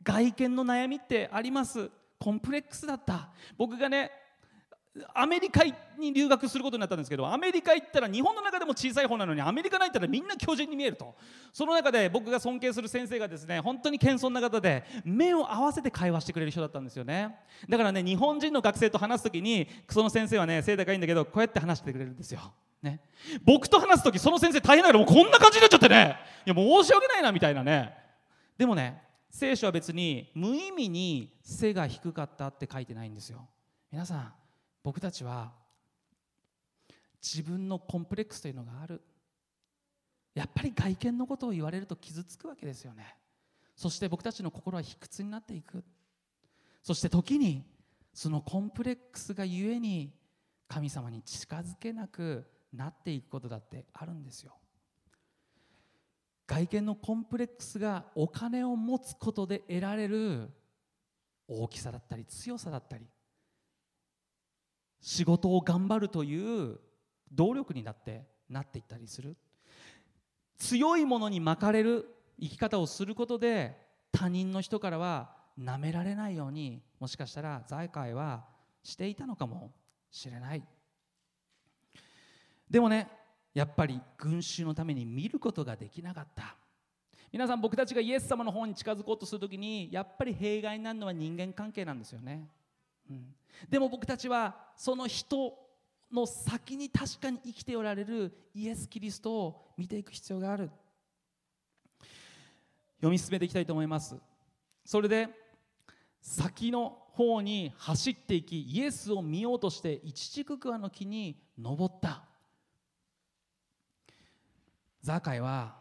[0.03, 1.91] 外見の悩みってあります。
[2.19, 3.29] コンプレックスだった。
[3.57, 4.11] 僕がね
[5.13, 5.63] アメリカ
[5.99, 11.15] に留学することになったんですけどアメリカ行ったら日本の中でも小さい方なのにアメリカに行ったらみんな強靭に見えると。
[11.53, 17.37] その中で僕が尊敬する先生がですね本当に謙遜な方で目を合わせて会話してくれる人だったんですよね。
[17.69, 22.41] だからね日本人の学生と話す時にその先生はね背高いんだけどこうやって話してくれるんですよ。
[22.85, 23.01] ね、
[23.45, 26.17] 僕と話す時その先生大変だからもうこんな感じになっちゃってね。
[26.47, 27.97] いやもう申し訳ないなみたいなね。
[28.57, 33.49] でもね聖書は別に無意味に背が低かったって書いてないんですよ。
[33.91, 34.33] 皆さん
[34.83, 35.53] 僕たちは
[37.23, 39.03] 自分のコンプレックスというのがある。
[40.35, 43.17] やっぱり外見のことを言われると傷つくわけですよね。
[43.75, 45.83] そして僕たちの心は卑屈になっていく。
[46.83, 47.65] そして時に
[48.13, 50.13] そのコンプレックスがゆえに
[50.69, 54.57] 神様に近づけなくなっていくことだってあるんですよ。
[56.47, 60.51] 外見のコンプレックスがお金を持つことで得られる
[61.49, 63.07] 大きさだったり強さだったり
[65.01, 66.79] 仕事を頑張るという
[67.33, 69.37] 動力になってなっていったりする。
[70.59, 72.07] 強いものに巻かれる
[72.41, 73.77] 生き方をすることで
[74.13, 78.45] 他人の人からは舐められないようにもしかしたら財界は
[78.83, 79.73] していたのかも
[80.11, 80.63] しれない。
[82.71, 83.09] でもね
[83.53, 86.57] やっぱり群衆のために見ることができなかった。
[87.33, 92.49] 皆さん僕たちがイエス様の方に近づこうとするときにやっぱり弊害になるのは人間関係なんですよね、
[93.11, 93.35] うん、
[93.69, 95.53] でも僕たちはその人
[96.13, 100.71] の先に確かに生きておられるイエス・キリストを見ていく必要がある。
[102.99, 104.17] 読み進めていきたいと思います。
[104.85, 105.29] それで
[106.21, 112.23] 先の方に走っていきイエスを見ようとしてイチジクグアの木に登った。
[115.05, 115.75] ザーカイは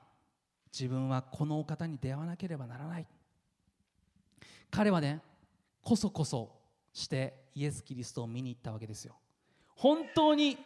[0.78, 3.08] 自分はこのお方に出会わなければならない。
[4.70, 5.22] 彼はね
[5.82, 6.52] こそこそ
[6.92, 9.16] してイエス・キリストを見に行ったわけですよ。
[9.76, 10.58] 本当に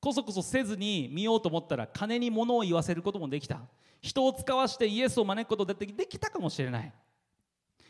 [0.00, 3.60] こそこそせずに見ようと思ったら金に物を言わせることもできた。
[4.02, 6.92] 人を使わしてイエスを招くことだってできたかもしれない。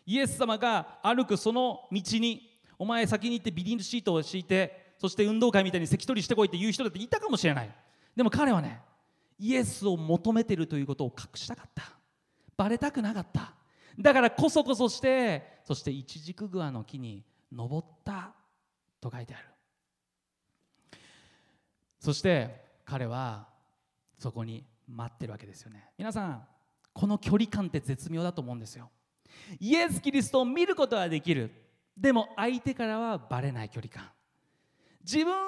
[0.04, 7.70] イエス様が歩くその道にお前先に行ってビニールシートを敷いてそして運動会みたいに関取してこいって言う人だっていたかもしれない。
[8.14, 8.82] でも彼はね
[9.38, 11.84] イエスを求めてるということを隠したかった。
[12.56, 13.54] バレたくなかった。
[13.98, 18.32] だからこそこそしてそして一軸グアの木に登った
[19.00, 19.44] と書いてある。
[22.00, 23.48] そして彼は
[24.18, 25.90] そこに待ってるわけですよね。
[25.96, 26.46] 皆さん
[26.92, 28.90] この距離感って絶妙だと思うんですよ。
[29.60, 31.50] イエス・キリストを見ることはできる。
[31.96, 34.08] でも相手からはバレない距離感。
[35.02, 35.38] 自分は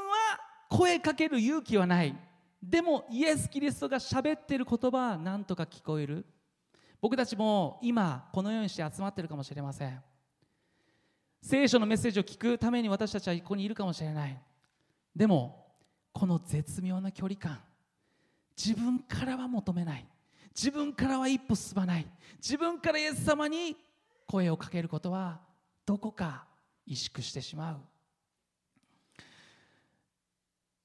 [0.68, 2.16] 声かける勇気はない。
[2.62, 6.26] でもイエス・キリストが喋っている言葉は何とか聞こえる。
[7.00, 10.02] 僕たちも今このようにして集まっているかもしれません。
[11.40, 14.38] 聖書のメッセージを聞くために私たちはここにいるかもしれない。
[15.16, 15.66] でも
[16.12, 17.58] この絶妙な距離感
[18.56, 20.06] 自分からは求めない。
[20.54, 22.06] 自分からは一歩進まない。
[22.36, 23.76] 自分からイエス様に
[24.26, 25.40] 声をかけることは
[25.86, 26.44] どこか
[26.86, 27.80] 萎縮してしまう。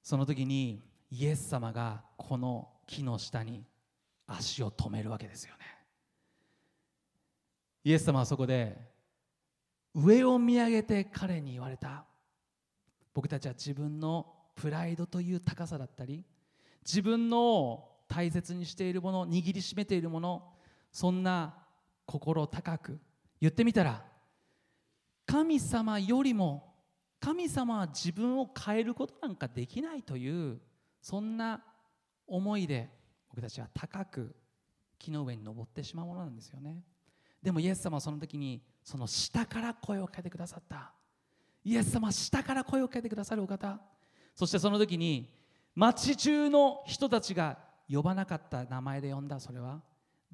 [0.02, 3.64] その時にイエス様がこの木の下に
[4.26, 5.60] 足を止めるわけですよね。
[7.84, 8.76] イエス様はそこで
[9.94, 12.04] 上を見上げて彼に言われた。
[13.14, 16.24] 僕たちは自分のプライドという高さだったり
[16.84, 20.52] 自分の大切にしているもの握りしめているもの
[20.92, 21.54] そんな
[22.04, 22.98] 心高く
[23.40, 24.04] 言ってみたら
[25.26, 26.74] 神様よりも
[27.20, 30.58] 神様は自分を変えることなんかできないという
[31.06, 31.62] そんな
[32.26, 32.90] 思いで
[33.28, 34.34] 僕たちは高く
[34.98, 36.82] 木の上に登ってしまうものなんですよね。
[37.40, 40.92] でもイエス様はその時にその下から声をかけてくださった。
[41.62, 43.80] イエス様は下から声をかけてくださるお方。
[44.34, 45.32] そしてその時に
[45.76, 47.56] 町中の人たちが
[47.88, 49.38] 呼ばなかった名前で呼んだ。
[49.38, 49.80] それは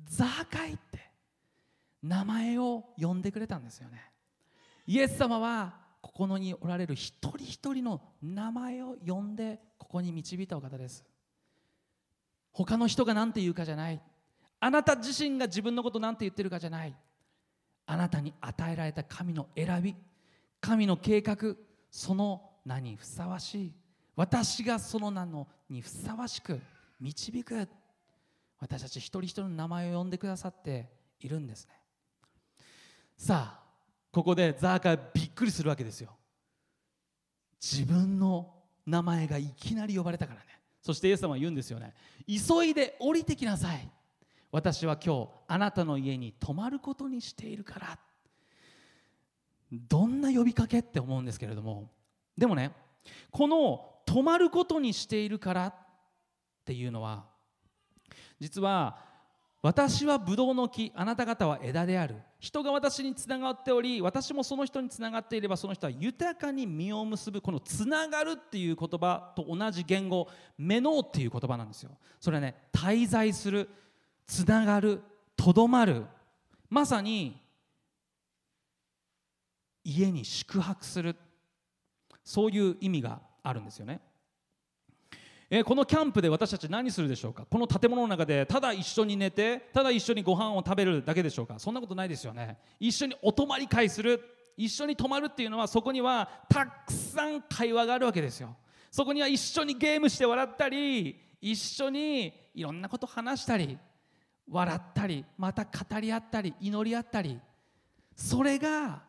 [0.06, 1.10] ザーカイって
[2.02, 4.10] 名前を呼んでくれたんですよね。
[4.86, 9.60] イエス様はここにおられる一人一人の名前を呼んで
[9.92, 11.04] こに導いたお方です。
[12.52, 14.00] 他の人が何て言うかじゃない。
[14.58, 16.94] あなた自身が自分のこと何て言ってるかじゃない。
[17.86, 19.94] あなたに与えられた神の選び
[20.60, 21.56] 神の計画
[21.90, 23.72] その名にふさわしい。
[24.14, 26.60] 私がその名のにふさわしく
[27.00, 27.68] 導く。
[28.60, 30.88] 私たち一人一人の名前を呼んでくださって
[31.20, 31.72] いるんですね。
[33.16, 33.62] さあ
[34.12, 36.16] ここでザーカーびっくりするわけですよ。
[37.60, 40.46] 自分の名前がいきなり呼ばれたからね。
[40.80, 41.94] そしてイエス様は言うんですよね。
[42.26, 43.88] 急いで降りてきなさい。
[44.50, 47.98] 私は今日あなたの家に泊まることにしているから。
[49.72, 51.90] どんな呼びかけって思うんですけれども。
[52.36, 52.72] でもね
[53.30, 55.74] この泊まることにしているからっ
[56.64, 57.24] ていうのは
[58.40, 58.98] 実は
[59.62, 62.16] 私はブドウの木あなた方は枝である。
[62.40, 70.26] 人が私につながっており私もその人につながっていればその人は豊かに実を結ぶこのつながるっていう言葉と同じ言語
[70.58, 71.92] メノーっていう言葉なんですよ。
[72.18, 73.68] それはね滞在する
[74.26, 75.00] つながる
[75.36, 76.06] とどまる。
[76.68, 77.40] まさに
[79.84, 81.14] 家に宿泊する。
[82.24, 84.00] そういう意味があるんですよね。
[85.54, 87.44] えこのキャンプで私たち何するでしょうか？
[87.44, 91.58] この建物の中でただ一緒に寝てただ一緒にご飯を食べるだけでしょうか？
[91.58, 92.56] そんなことないですよね。
[92.80, 94.18] 一緒にお泊まり会する
[94.56, 98.56] 一緒に泊まるっていうのはそこにはたくさん会話があるわけですよ。
[98.90, 103.76] そこには一緒にゲームして笑ったり一緒にいろんなこと話したり
[104.50, 107.38] 笑ったりまた語り合ったり祈り合ったり
[108.16, 109.02] それが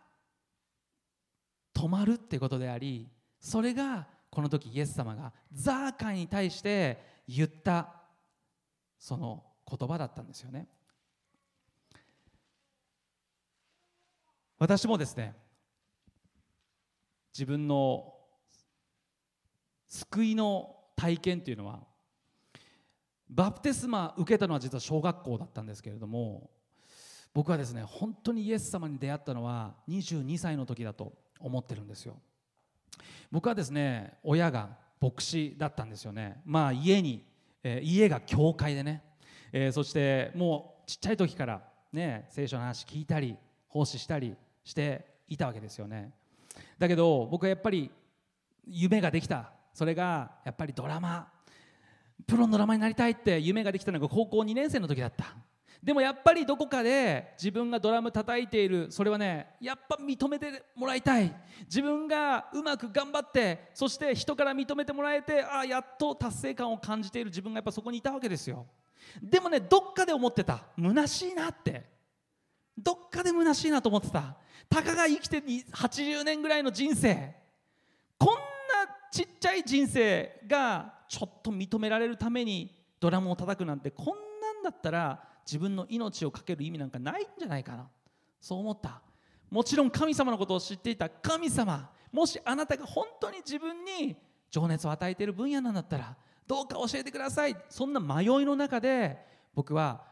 [1.74, 3.08] 止まるってことであり
[3.40, 7.94] それがこの時イエス様がザーカイに対して言った
[8.98, 10.68] その言葉だったんですよね。
[14.58, 15.36] 私もですね
[17.32, 18.12] 自分の
[19.88, 21.82] 救いの体験というのは
[23.30, 26.50] バプテスマ受けたのは実は小学校だったんですけれども
[27.36, 32.20] 僕はですね本当にイエス様に出会ったのは22歳の時だと思ってるんですよ。
[33.32, 34.70] 僕はですね親が
[35.02, 36.42] 牧師だったんですよね。
[36.46, 37.26] まあ家に、
[37.64, 39.04] えー、家が教会でね、
[39.52, 43.36] えー、そしてもうちっちゃい時からね聖書の話聞いたり
[43.68, 46.12] 奉仕したりしていたわけですよね。
[46.78, 47.92] だけど僕はやっぱり
[48.68, 49.52] 夢ができた。
[49.74, 51.28] それがやっぱりドラマ。
[52.26, 55.36] プロのドラマになりたいって夢ができたのが高校2年生の時だった。
[55.84, 58.90] でもやっぱりどこかで自分がドラム叩いている。
[58.90, 61.36] それはねやっぱ認めてもらいたい。
[61.66, 68.66] 自分がうまく頑張ってそして人から認めてもらえてああやっと達成感を感じている自分がやっぱそこにいたわけですよ。
[69.22, 70.64] でもねどっかで思ってた。
[70.78, 71.84] 虚しいなって。
[72.78, 74.38] どっかで虚しいなと思ってた。
[74.70, 77.36] たかが生きて80年ぐらいの人生。
[78.18, 78.40] こんな
[79.12, 84.06] ちっちゃい人生がちょっと認められるためにドラムを叩くなんてこん
[84.40, 87.88] なんだったら自分の命を懸ける意味なんかないんじゃないかな。
[88.40, 89.02] そう思った。
[89.50, 91.10] もちろん神様のことを知っていた。
[91.10, 94.16] 神様もしあなたが本当に自分に
[94.50, 96.16] 情熱を与えている分野なんだったら
[96.48, 97.56] どうか教えてください。
[97.70, 99.18] そんな迷いの中で
[99.54, 100.04] 僕は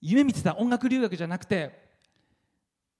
[0.00, 1.82] 夢見てた音楽留学じゃなくて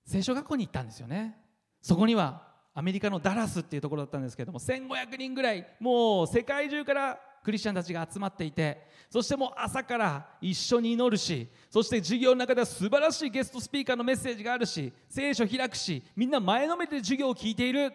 [0.07, 1.39] 聖書学校に行ったんですよね。
[1.81, 2.43] そこには
[2.75, 17.93] アメリカのダラスっていうところだったんですけども1500人ぐらいもう世界中からクリスチャンたちが集まっていてそしてもう朝から一緒に祈るしそして授業の中では素晴らしいゲストスピーカーのメッセージがあるし聖書開くしみんな前のめりで授業を聞いている。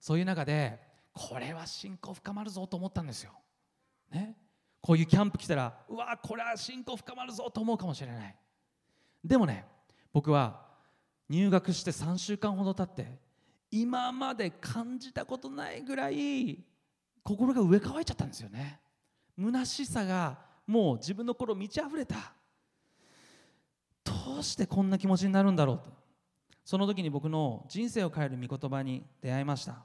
[0.00, 0.80] そういう中で
[1.12, 3.32] これは信仰深まるぞと思ったんですよ。
[4.10, 4.36] ね、
[4.80, 8.36] こういうキャンプ来たらうわこれは信仰深まるぞと思うかもしれない。
[9.22, 9.66] でもね
[10.12, 10.66] 僕は
[11.28, 13.18] 入学して3週間ほど経って
[13.70, 16.64] 今まで感じたことないぐらい
[17.22, 18.80] 心が植え替えちゃったんですよね。
[19.38, 22.32] 虚しさがもう自分の心満ち溢れた。
[24.04, 25.92] どうしてこんな気持ちになるんだろうと。
[26.64, 29.84] その時に僕の人生を変える御言葉に出会いました。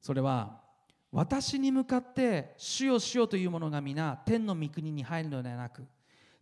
[0.00, 0.60] それは
[1.12, 5.86] 私に向かって主よ主よというものが皆天の御国に入るのではなく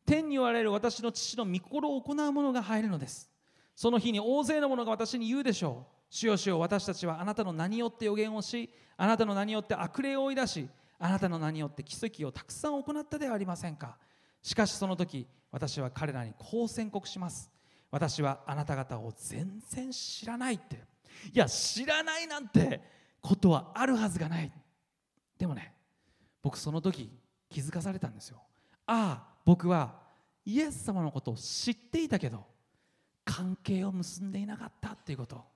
[0.05, 3.31] 天に言われる私の父の御心を行う者が入るのです。
[3.75, 5.94] その日に大勢の者が私に言うでしょう。
[6.15, 13.99] 主よ主よ私たちはあなたの名によって予言をしあなたの名によって悪霊を追い出しあなたの名によって奇跡をたくさん行ったではありませんか。
[14.41, 17.51] しかしその時私は彼らにこう宣告します。
[17.91, 20.85] 私はあなた方を全然知らないって。
[21.33, 22.81] いや知らないなんて
[23.21, 24.53] ことはあるはずがない。
[25.37, 25.75] でもね
[26.43, 27.11] 僕その時
[27.51, 28.41] 気づかされたんですよ。
[28.87, 29.97] ああ僕は
[30.45, 32.47] イエス様のことを知っていたけど
[33.25, 35.54] 関係を結んでいなかったっていうこと。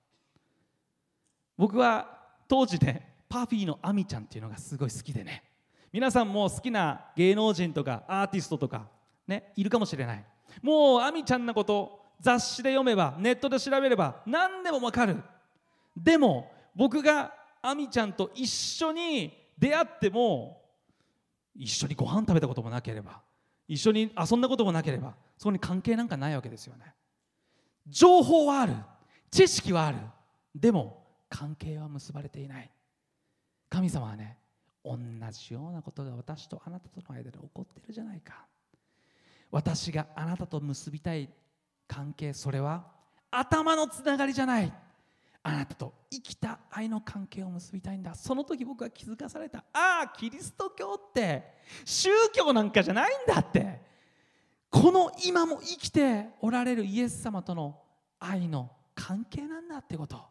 [1.59, 2.07] 僕は
[2.47, 5.43] 当時ねパフィーのアミちゃんっていうのがすごい好きでね。
[5.91, 8.87] 皆さんも好きな芸能人とかアーティストとか
[9.27, 10.25] ねいるかもしれない。
[10.61, 15.21] もうアミちゃんのこと雑誌で読めばネットで調べれば何でもわかる。
[15.97, 20.61] でも僕がアミちゃんと一緒に出会っても
[21.53, 23.19] 一緒にご飯食べたこともなければ
[23.67, 26.93] 一緒に遊んだこともなければそこに関係なんかないわけですよね。
[27.85, 28.75] 情報はある。
[29.29, 29.97] 知識はある。
[30.55, 30.98] でも
[31.29, 32.71] 関係は結ばれていない。
[33.69, 34.37] 神様はね
[34.83, 34.97] 同
[35.31, 38.45] じようなことが私とあなたとの間で起こってるじゃないか。
[39.51, 41.29] 私があなたと結びたい
[41.87, 42.85] 関係それは
[43.31, 44.73] 頭のつながりじゃない。
[45.41, 48.13] あなたと生きた愛の関係を結びたいんだ。
[48.15, 49.59] その時僕は気づかされた。
[49.71, 51.43] ああキリスト教って
[51.85, 53.87] 宗教なんかじゃないんだって。
[54.69, 57.81] この今も生きておられるイエス様との
[58.19, 60.21] 愛の関係なんだってこと。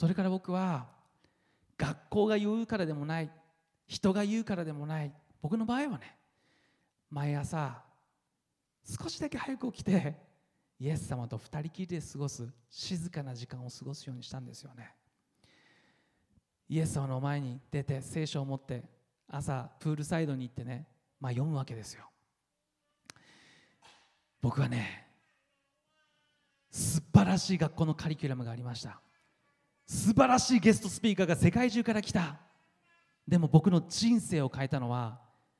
[0.00, 0.86] それから僕は
[1.76, 3.30] 学校が言うからでもない
[3.86, 6.16] 人が言うからでもない僕の場合はね
[7.10, 7.82] 毎朝
[8.82, 10.16] 少しだけ早く起きて
[10.78, 14.90] イエス様と二人きりで過ごす静かな時間を過ごすようにしたんですよね。
[16.70, 18.82] イエス様の前に出て聖書を持って
[19.28, 20.86] 朝プールサイドに行ってね、
[21.20, 22.04] まあ、読むわけですよ。
[24.40, 25.08] 僕はね
[26.70, 29.02] 素晴らしい学校のカリキュラムがありました。
[29.90, 32.36] 素晴らしいゲストスピーカーが世界中から来た。
[33.26, 35.18] でも僕の人生を変えたのは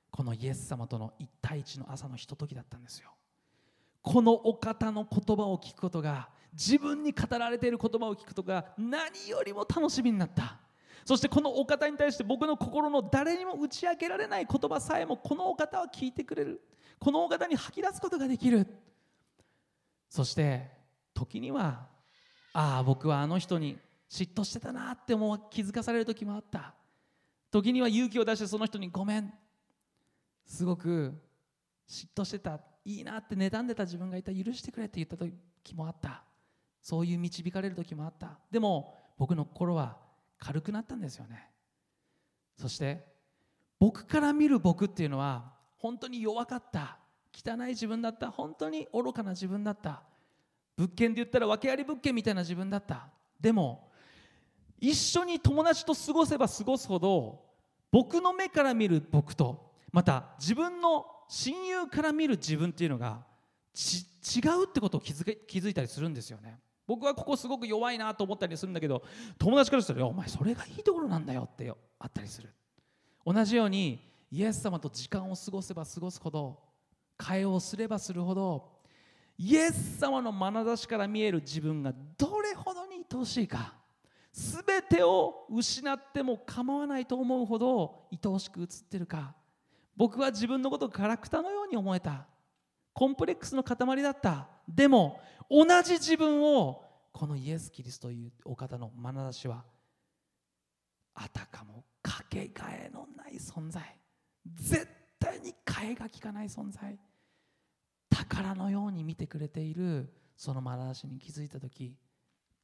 [0.08, 3.10] このイエス様との一対一の朝のひとときだったんですよ。
[4.00, 10.60] このお方の言葉を聞くことが自分に語られている言葉を聞くことが何よりも楽しみになった。
[11.04, 16.60] そしてこのお方に対して僕の心の誰にも打ち明けられない言葉さえもこのお方は聞いてくれる。
[17.00, 18.64] このお方に吐き出すことができる。
[20.08, 20.70] そして
[21.14, 21.88] 時には
[22.52, 23.76] ああ僕はあの人に
[24.11, 26.74] 嫉妬してたなって思う気づかされる時もあった。
[27.50, 29.32] 時には勇気を出してその人にごめん。
[30.44, 31.14] すごく
[31.88, 32.61] 嫉妬してた。
[32.84, 34.32] いいなって妬んでた自分がいた。
[34.32, 36.24] 許してくれって言った時もあった。
[36.82, 38.38] そういう導かれる時もあった。
[38.50, 39.96] でも僕の心は
[40.38, 41.48] 軽くなったんですよね。
[42.56, 43.06] そして
[43.78, 46.98] 僕から見る僕っていうのは本当に弱かった。
[47.32, 48.30] 汚い自分だった。
[48.30, 50.02] 本当に愚かな自分だった。
[50.76, 53.08] 物件で言ったら訳あり物件みたいな自分だった。
[53.38, 53.89] でも
[54.80, 57.44] 一緒に友達と過ごせば過ごすほど
[57.90, 63.24] 僕の目から見る僕とまた自分の親友から見る自分っていうのが
[63.74, 66.58] 違うってことを気づけ気づいたりするんですよね。
[66.86, 69.04] 僕はここすごく弱いなと思ったりするんだけど
[69.38, 72.52] 友達からしたら「お前それがいいところなんだよ」ってあったりする。
[73.24, 74.00] 同じように
[74.32, 76.58] イエス様と時間を過ごせば過ごすほど
[77.16, 78.80] 会話をすればするほど
[79.36, 83.74] イエス様の眼差しから見える自分がどれほどに愛おしいか
[84.32, 89.34] 全てを失っても構わないと思うほど愛おしく映ってるか。
[89.96, 92.26] 僕は自分のことをガラクタのように思えた。
[92.92, 94.48] コンプレックスの塊だった。
[94.68, 95.20] でも
[95.50, 99.64] 同じ自分をこのイエス・キリストというお方の眼差しは
[101.14, 103.82] あたかもかけがえのない存在。
[104.54, 106.98] 絶対に替えがきかない存在。
[108.10, 111.96] 宝のように見てくれているその眼差しに気づいた時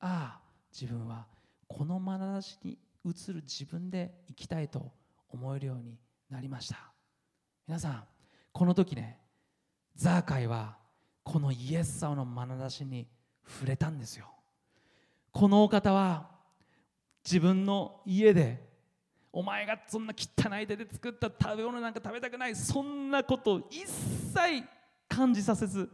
[0.01, 0.41] ああ
[0.73, 1.27] 自分は
[1.69, 4.93] この眼差しに映る自分で生きたいと
[5.29, 5.99] 思えるように
[6.31, 6.93] なりました。
[7.67, 8.05] 皆さん
[8.53, 9.19] この時ね
[9.95, 10.77] ザーカイは
[11.23, 13.09] このイエス様の眼差しに
[13.47, 14.27] 触れたんですよ。
[15.33, 16.31] このお方は
[17.25, 18.65] 自分の家で
[19.33, 24.65] お前がそんな汚い手で作った食べ物なんか食べたくないそんなことを一切
[25.09, 25.91] 感じさせず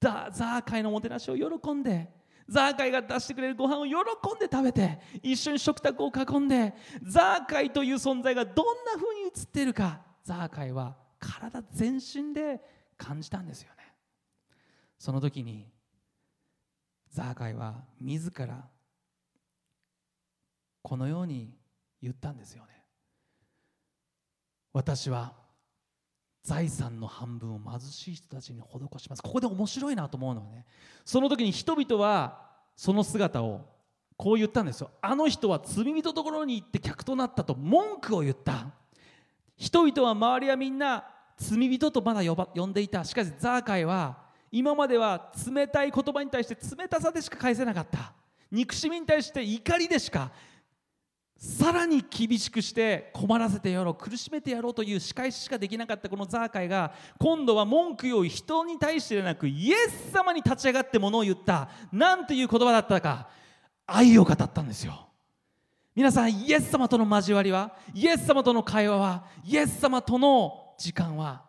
[0.00, 2.10] ザーカイのもてなしを喜んで
[2.50, 6.74] ザーカイが出してくれるご飯を喜んで食べて一緒に食卓を囲んで
[7.04, 12.60] ザーカイという存在がどんなふうに映っているかザーカイは体全身で
[12.98, 13.94] 感じたんですよね。
[14.98, 15.70] その時に
[17.10, 18.68] ザーカイは自ら
[20.82, 21.54] このように
[22.02, 22.84] 言ったんですよね。
[24.72, 25.39] 私は
[26.42, 29.22] 財産の半分を貧しい人たちに施します。
[29.22, 30.64] ここで面白いなと思うのはね
[31.04, 33.66] その時に人々はその姿を
[34.16, 34.90] こう言ったんですよ。
[35.00, 38.66] あの人は罪人ところに行って客となったと文句を言った。
[39.56, 41.04] 人々は周りはみんな
[41.36, 43.04] 罪人とまだ呼ば呼んでいた。
[43.04, 44.18] しかしザーカイは
[44.52, 48.12] 今までは冷たい言葉に対して冷たさでしか返せなかった。
[48.50, 50.30] 憎しみに対して怒りでしか
[51.40, 61.70] さらに厳しくして困らせてやろう苦しめてやろうという仕返ししかできなかったこのザーカイが今度は文句を人に対してでなくイエス様に立ち上がってものを言った。
[61.90, 63.30] 何ていう言葉だったか。
[63.86, 65.08] 愛を語ったんですよ。
[65.94, 71.42] 皆さんイエス様との交わりはイエス様との会話はイエス様との時間は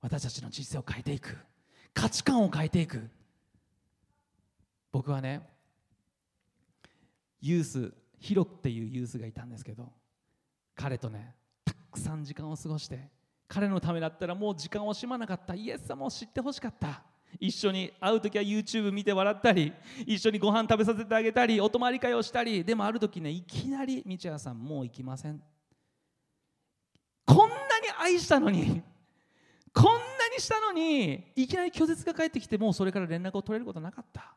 [0.00, 1.38] 私たちの人生を変えていく。
[1.92, 3.08] 価値観を変えていく。
[4.90, 5.40] 僕はね
[7.40, 9.92] ユースヒロっていうユースがいたんですけど
[10.74, 13.10] 彼とねたくさん時間を過ごして
[13.46, 15.54] 彼のためだったらもう時間を惜しまなかった。
[15.54, 17.02] イエス様を知ってほしかった。
[17.38, 19.72] 一緒に会う時は YouTube 見て笑ったり
[20.06, 22.64] 一緒にご飯食べさせてあげたりお泊まり会をしたり。
[22.64, 25.42] でもある時ねいきなり道谷さんもう行きません。
[27.26, 27.60] こんなに
[28.00, 28.82] 愛したのに
[29.72, 34.34] こんなにしたのにいきなり拒絶が返ってきてもうそれから連絡を取れることなかった。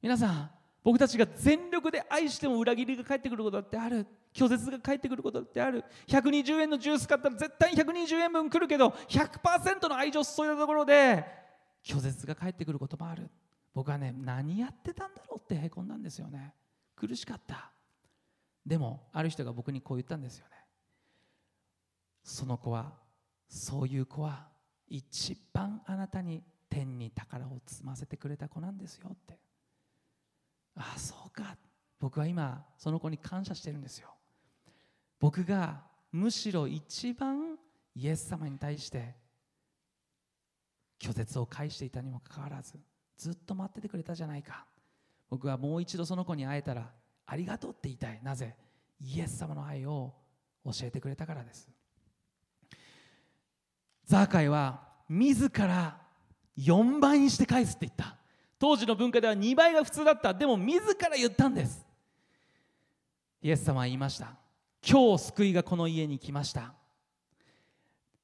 [0.00, 0.50] 皆さん
[0.86, 4.06] 僕たちが全力で愛しても裏切りが返ってくることだってある。
[4.32, 5.82] 拒絶が返ってくることだってある。
[6.06, 11.26] 120円のジュース買ったら絶対に120円分来るけど100%の愛情を注いだところで
[11.84, 13.28] 拒絶が返ってくることもある。
[13.74, 16.54] 僕はね何やってたんだろうってへこんだんですよね。
[16.94, 17.72] 苦しかった。
[18.64, 20.52] でもある人が僕にこう言ったんですよね。
[22.22, 22.92] その子は
[23.48, 24.46] そういう子は
[24.86, 29.45] 一番あなたに天に宝を積ませてくれた子なんですよって。
[30.76, 31.56] ああそうか。
[31.98, 34.08] 僕は今その子に感謝してるんですよ。
[35.18, 37.58] 僕がむしろ一番
[37.94, 39.14] イエス様に対して
[41.00, 42.78] 拒絶を返していたにもかかわらず
[43.16, 44.66] ずっと待っててくれたじゃないか。
[45.28, 46.90] 僕はもう一度その子に会えたら
[47.26, 48.20] ありがとうって言いたい。
[48.22, 48.54] なぜ
[49.00, 50.14] イエス様の愛を
[50.64, 51.68] 教えてくれたからです。
[54.04, 55.98] ザーカイは自ら
[56.58, 58.16] 4倍にして返すって言った。
[58.58, 60.32] 当時の文化では2倍が普通だった。
[60.32, 61.86] でも自ら言ったんです。
[63.42, 64.34] イエス様は言いました。
[64.88, 66.72] 今日救いがこの家に来ました。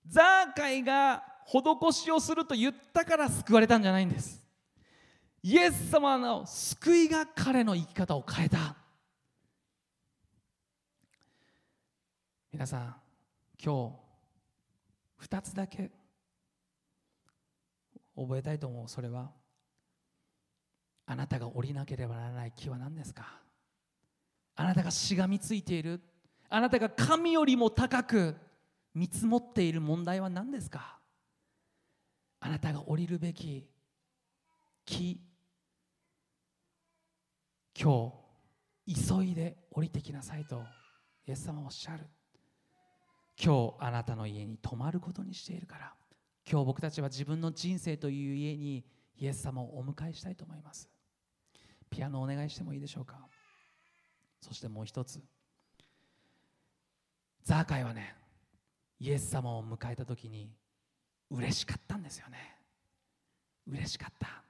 [0.06, 4.42] ザーカイが施しをすると言ったから救われたんじゃないんです。
[5.42, 8.76] イエス様の救いが彼の生き方を変えた。
[12.52, 12.96] 皆さん
[13.62, 13.96] 今
[15.20, 15.90] 日2つだけ
[18.14, 18.88] 覚えたいと思う。
[18.88, 19.41] それは
[21.12, 23.38] あなたが降りなければならない木は何ですか？
[24.56, 26.00] あなたがしがみついている。
[26.48, 28.34] あなたが神よりも高く
[28.94, 30.98] 見積もっている問題は何ですか？
[32.40, 33.68] あなたが降りるべき
[34.86, 35.20] 木。
[37.78, 38.12] 今
[38.86, 40.62] 日急いで降りてきなさいと
[41.26, 42.06] イエス様はおっしゃる。
[43.38, 45.92] 今日あなたの家に泊まることにしているから。
[46.50, 48.86] 今日僕たちは自分の人生という家に
[49.18, 50.88] イエス様をお迎えしたいと思います。
[51.92, 53.18] ピアノお願いしてもいいでしょうか？
[54.40, 55.20] そしてもう一つ。
[57.44, 58.14] ザーカイはね
[58.98, 60.50] イエス様を迎えた時に
[61.30, 62.56] 嬉しかったんですよね。
[63.66, 64.42] 嬉しかった。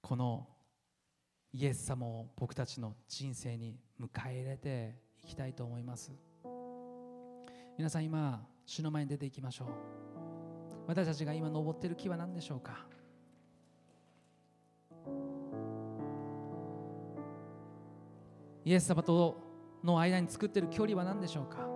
[0.00, 0.48] この
[1.52, 6.10] イエス様を僕たちの人生に迎え入れていきたいと思います。
[7.78, 9.68] 皆さん今主の前に出ていきましょう。
[10.88, 12.86] 私たちが今登っている木は何でしょうか？
[18.64, 19.36] イエス様と
[19.82, 21.66] の間に作っている距離は何でしょうか？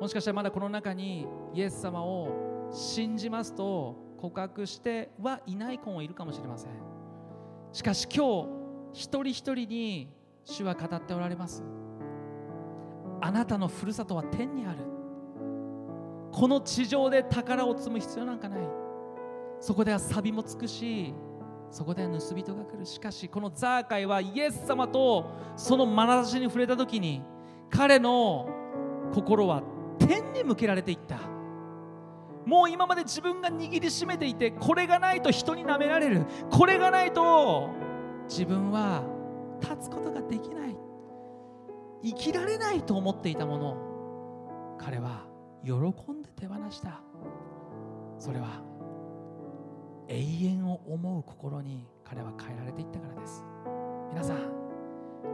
[0.00, 6.70] もしかしたらまだこの中にイエス様を信じますと告白してはいない子もいるかもしれません。
[7.72, 8.48] しかし今日
[8.92, 10.12] 一人一人に
[10.44, 11.64] 主は語っておられます。
[13.20, 14.78] あなたのふるさとは天にある。
[16.30, 18.60] この地上で宝を積む必要なんかない。
[19.60, 21.12] そこでは錆もつくし
[21.70, 22.86] そこで盗人が来る。
[22.86, 27.22] しかしこのザーカイはイエス様とその眼差しに触れた時に
[27.70, 28.48] 彼の
[29.12, 29.62] 心は
[29.98, 31.18] 天に向けられていった。
[32.46, 36.24] もう今まで自分が握りしめていてこれがないと人に舐められる。
[36.50, 37.68] これがないと
[38.26, 39.02] 自分は
[39.60, 40.76] 立つことができない。
[42.02, 44.76] 生きられないと思っていたもの。
[44.78, 45.26] 彼は
[45.64, 47.02] 喜んで手放した。
[48.18, 48.62] それは
[50.08, 53.44] 永遠を思う心に彼は変えられていったからです。
[54.10, 54.38] 皆さん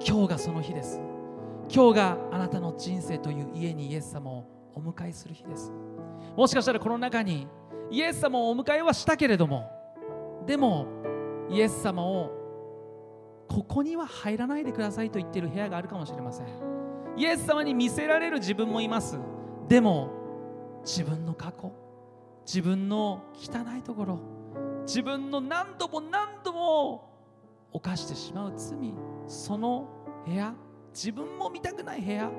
[0.04, 1.00] 今日がその日です。
[1.72, 4.44] 今日があなたの人生という家にイエス様を
[4.74, 5.72] お迎えする日です。
[6.36, 7.46] もしかしたらこの中に
[7.90, 9.70] イエス様をお迎えはしたけれども
[10.44, 10.86] でも
[11.50, 12.32] イエス様を
[13.48, 16.46] ここには入らないでくださいと言っている部屋があるかもしれません。
[17.16, 19.20] イエス様に見せられる自分もいます。
[19.68, 20.10] でも
[20.84, 21.72] 自分の過去
[22.44, 24.18] 自分の汚いところ
[24.86, 27.10] 自分の何度も何度も
[27.72, 28.94] 犯してしまう罪
[29.26, 29.88] その
[30.26, 30.54] 部屋
[30.94, 32.30] 自分も見たくない部屋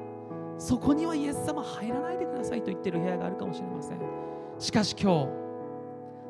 [0.58, 4.00] そこにはイエス様入らないでくださいと言ってる部屋があるかもしれません。
[4.58, 5.30] しかし今日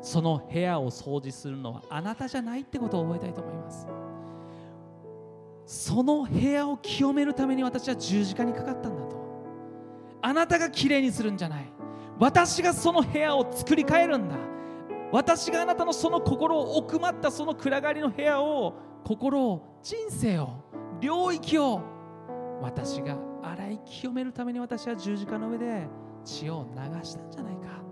[0.00, 3.86] その部屋を掃除するのはあなたじゃないってことを覚えたいと思います。
[5.64, 9.16] その部屋を清めるために私は十字架にかかったんだと。
[10.22, 11.72] あなたがきれいにするんじゃない。
[12.18, 14.36] 私がその部屋を作り変えるんだ。
[15.12, 20.64] 私があなたのその心を奥まったその暗がりの部屋を心を人生を
[21.00, 21.80] 領域を。
[22.60, 25.86] 私が洗い清めるために私は十字架の上で
[26.24, 27.82] 血を流したんじゃないか。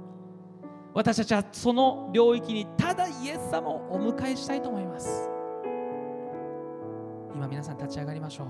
[0.95, 5.29] 私たちはその領域にただイエス様をお迎えしたいと思います。
[7.35, 8.47] 今皆さん立ち上がりましょう。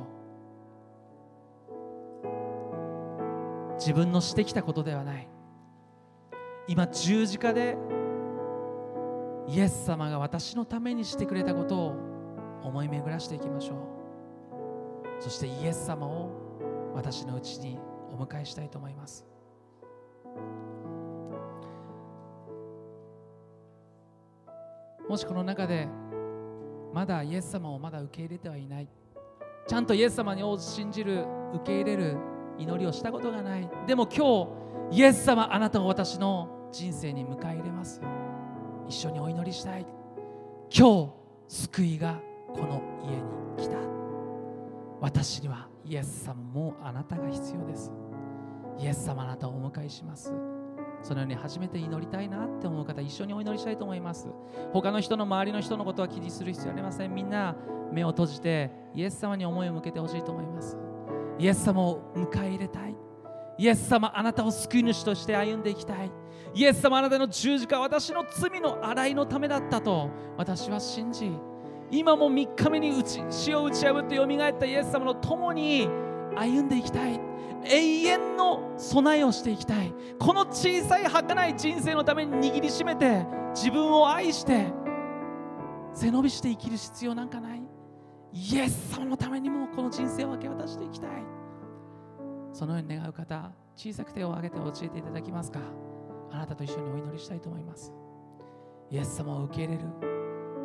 [3.77, 5.29] 自分のしてきたことではない。
[6.69, 7.77] 今十字架で
[9.47, 11.95] イエス様が私のためにしてくれたことを
[12.62, 15.22] 思い巡らしていきましょう。
[15.22, 16.30] そしてイエス様を
[16.95, 17.78] 私のうちに
[18.11, 19.26] お迎えしたいと思います。
[25.09, 25.86] もしこの中で
[26.92, 28.88] まだイエス様をまだ受け入れてはいない。
[29.66, 32.16] ちゃんとイエス様を信じる受け入れる
[32.59, 33.68] 祈りをしたことがない。
[33.86, 34.47] でも今
[34.90, 38.01] 日イエス様あなたを私の人生に迎え入れます
[38.89, 39.87] 一緒にお祈りしたい。
[40.76, 41.12] 今日
[41.49, 43.22] 救いがこの家に
[43.57, 43.76] 来た。
[45.01, 47.93] 私にはイエス様もあなたが必要です。
[48.78, 50.32] イエス様あなたをお迎えします。
[51.03, 54.28] そのように初めて祈りたいなって思う方一緒にお祈りしたいと思います。
[54.72, 57.14] 他の人の周りの人のことは気にする必要ありません。
[57.14, 57.55] みんな
[57.93, 60.78] 目を閉じてイエス様に思いを向けてほしいと思います。
[61.39, 62.97] イエス様を迎え入れたい。
[63.57, 66.11] イエス様あなたを救い主として歩んでいきたい。
[66.55, 70.11] イエス様あなたの十字架私の罪の洗いのためだったと。
[70.37, 71.33] 私は信じ
[71.91, 75.89] 今も3日目に打ち死を打ち破ってよみがえったイエス様の共に
[76.37, 77.21] 歩んでいきたい。
[77.67, 79.95] 永遠の備えをしていきたい。
[80.19, 83.25] この小さい儚い人生のために握りしめて
[83.55, 84.73] 自分を愛して
[85.95, 87.63] 背伸びして生きる必要なんかない。
[88.33, 91.11] イエス様のためにもこの人生を明け渡していきたい。
[92.55, 95.59] そのように願う方小さく手を挙げて教えていただきますか？
[96.31, 97.93] あなたと一緒にお祈りしたいと思います。
[98.91, 99.89] イエス様を受け入れる。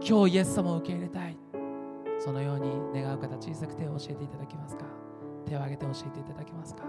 [0.08, 1.36] 今日イエス様を受け入れたい。
[2.20, 4.86] そのように願う方小さく手を教えていただけますか？
[5.48, 6.84] 手を挙げて教えていただけますか？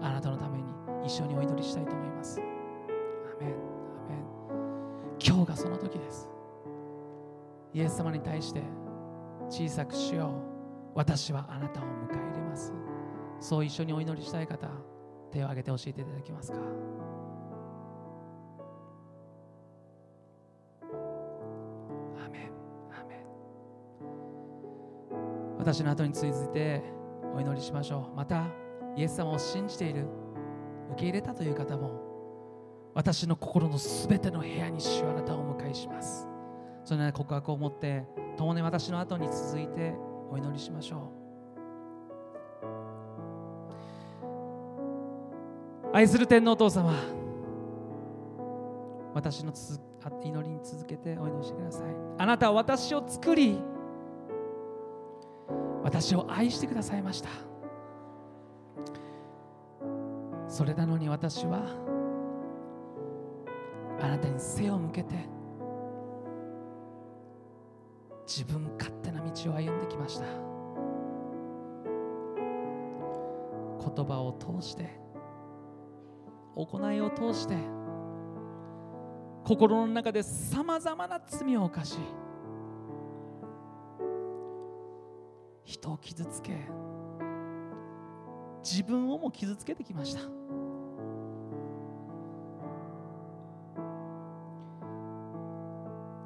[0.00, 0.64] あなたのために
[1.04, 2.40] 一緒にお祈りしたいと思います。
[2.40, 2.42] ア
[3.44, 3.54] メン。
[3.54, 4.24] アメン。
[5.22, 6.30] 今日がその時です。
[7.74, 8.62] イエス様に対して
[9.50, 10.32] 小さくしよう
[10.94, 12.72] 私はあなたを迎え入れます。
[13.40, 14.68] そう一緒にお祈りしたい方
[15.32, 16.58] 手を挙げて教えていただけますか？
[22.24, 22.50] アメ
[25.58, 26.82] 私の後に続いて
[27.34, 28.16] お祈りしましょう。
[28.16, 28.46] また
[28.96, 30.06] イエス様を信じている
[30.92, 36.28] 受け入れたという方も私の心のすべての部屋に主あなたをお迎えします。
[36.84, 38.04] そのような告白を持って
[38.36, 39.94] 共に私の後に続いて
[40.30, 41.19] お祈りしましょう
[45.92, 46.94] 愛する天皇お父様
[49.12, 49.80] 私のつ
[50.22, 51.84] 祈りに続けてお祈りしてください。
[52.18, 53.58] あなたは私を作り
[55.82, 57.28] 私を愛してくださいました。
[60.48, 61.60] それなのに私は
[64.00, 65.14] あなたに背を向けて
[68.26, 70.24] 自分勝手な道を歩んできました。
[73.94, 75.00] 言葉を通して
[76.66, 77.54] 行いを通して
[79.44, 81.98] 心の中でさまざまな罪を犯し
[85.64, 86.52] 人を傷つけ
[88.62, 90.20] 自分をも傷つけてきました。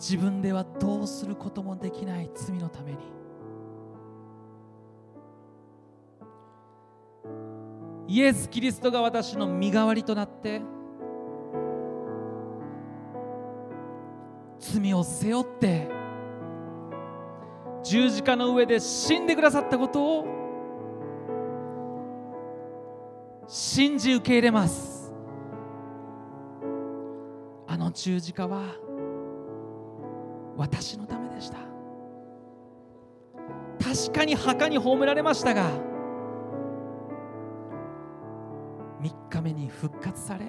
[0.04, 2.98] 自分ではどうすることもできない罪のために
[8.14, 10.62] イエス・キリストが私の身代わりとなって
[14.60, 15.88] 罪を背負って
[17.82, 20.26] 十字架の上で死んでくださったことを
[23.48, 25.12] 信じ受け入れます。
[27.66, 28.76] あの十字架は
[30.56, 31.58] 私のためでした。
[33.84, 35.93] 確かに墓に葬られましたが
[39.38, 40.46] 日目に復活され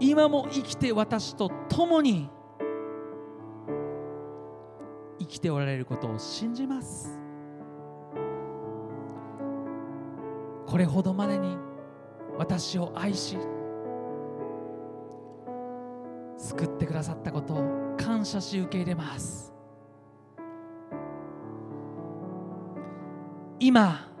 [0.00, 2.28] 今も生きて私と共に
[5.20, 7.20] 生きておられることを信じます。
[10.66, 11.56] これほどまでに
[12.36, 13.36] 私を愛し
[16.38, 19.52] 救ってくださったことを感謝し受け入れます。
[23.60, 24.11] 今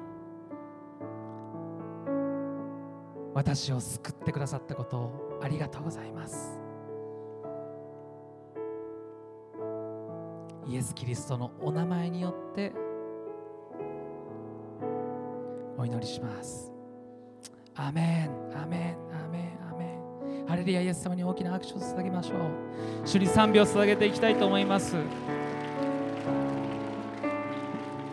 [3.42, 6.60] 私を救ってくださったことをありがとうございます。
[10.68, 12.72] イエス・キリストのお名前によって
[15.76, 16.72] お祈りします。
[17.74, 18.56] アメン。
[18.56, 18.96] アメン。
[19.12, 19.70] アメン。
[19.72, 20.46] アメン。
[20.46, 22.38] ハレルヤイエス様に大きな拍手を捧げましょう。
[23.04, 24.94] 主に賛美を捧げていきたいと思います。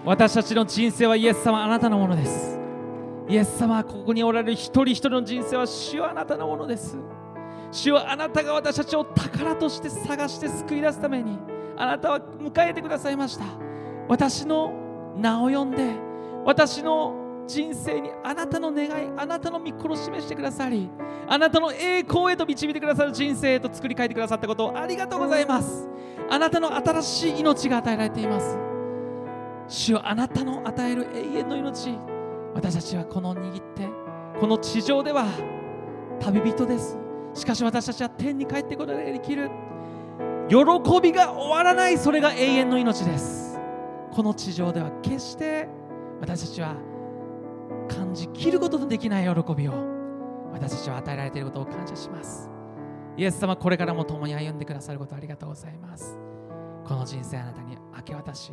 [0.04, 2.58] 私たちの人生はイエス様あなたのものです。
[3.30, 6.98] イエス様はここにおられる一人一人の人生は主はあなたのものです。
[7.72, 11.38] 主はあなたが私たちを宝として探して救い出すために
[11.78, 13.46] あなたは迎えてくださいました。
[14.08, 14.74] 私の
[15.16, 15.94] 名を呼んで
[16.44, 20.90] 私の人生にあなたの願いあなたの御心を示してくださり
[21.28, 25.88] あなたの栄光へと導いてくださる人生へと作り変えてくださったことをありがとうございます。
[26.32, 28.58] あなたの新しい命が与えられています。
[29.68, 31.96] 主はあなたの与える永遠の命
[32.54, 33.88] 私たちはこの握って
[34.40, 35.26] この地上では
[36.20, 36.98] 旅人です。
[37.34, 39.50] しかし私たちは天に帰ってことができる。
[40.50, 40.56] 喜
[41.02, 43.60] びが終わらないそれが永遠の命です。
[44.12, 45.68] この地上では決して
[46.20, 46.76] 私たちは
[47.88, 49.74] 感じきることのできない喜びを
[50.52, 52.50] 私たちは与えられていることを感謝します。
[53.16, 56.20] イエス様これからも共に歩んでくださることありがとうございます。
[56.86, 58.52] この人生あなたに明け渡し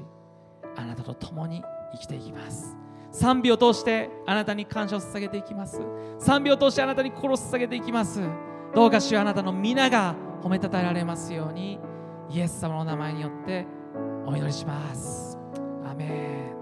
[0.77, 1.63] あなたと共に
[1.95, 2.77] 生きていきます。
[3.17, 5.81] 賛美を通してあなたに感謝を捧げていきます。
[6.19, 8.21] 賛美を通してあなたに心を捧げていきます。
[8.75, 11.79] どうか主はあなたの皆が褒めたたえられますように
[12.29, 13.67] イエス様の名前によって
[14.27, 15.39] お祈りします。
[15.91, 16.56] アメン。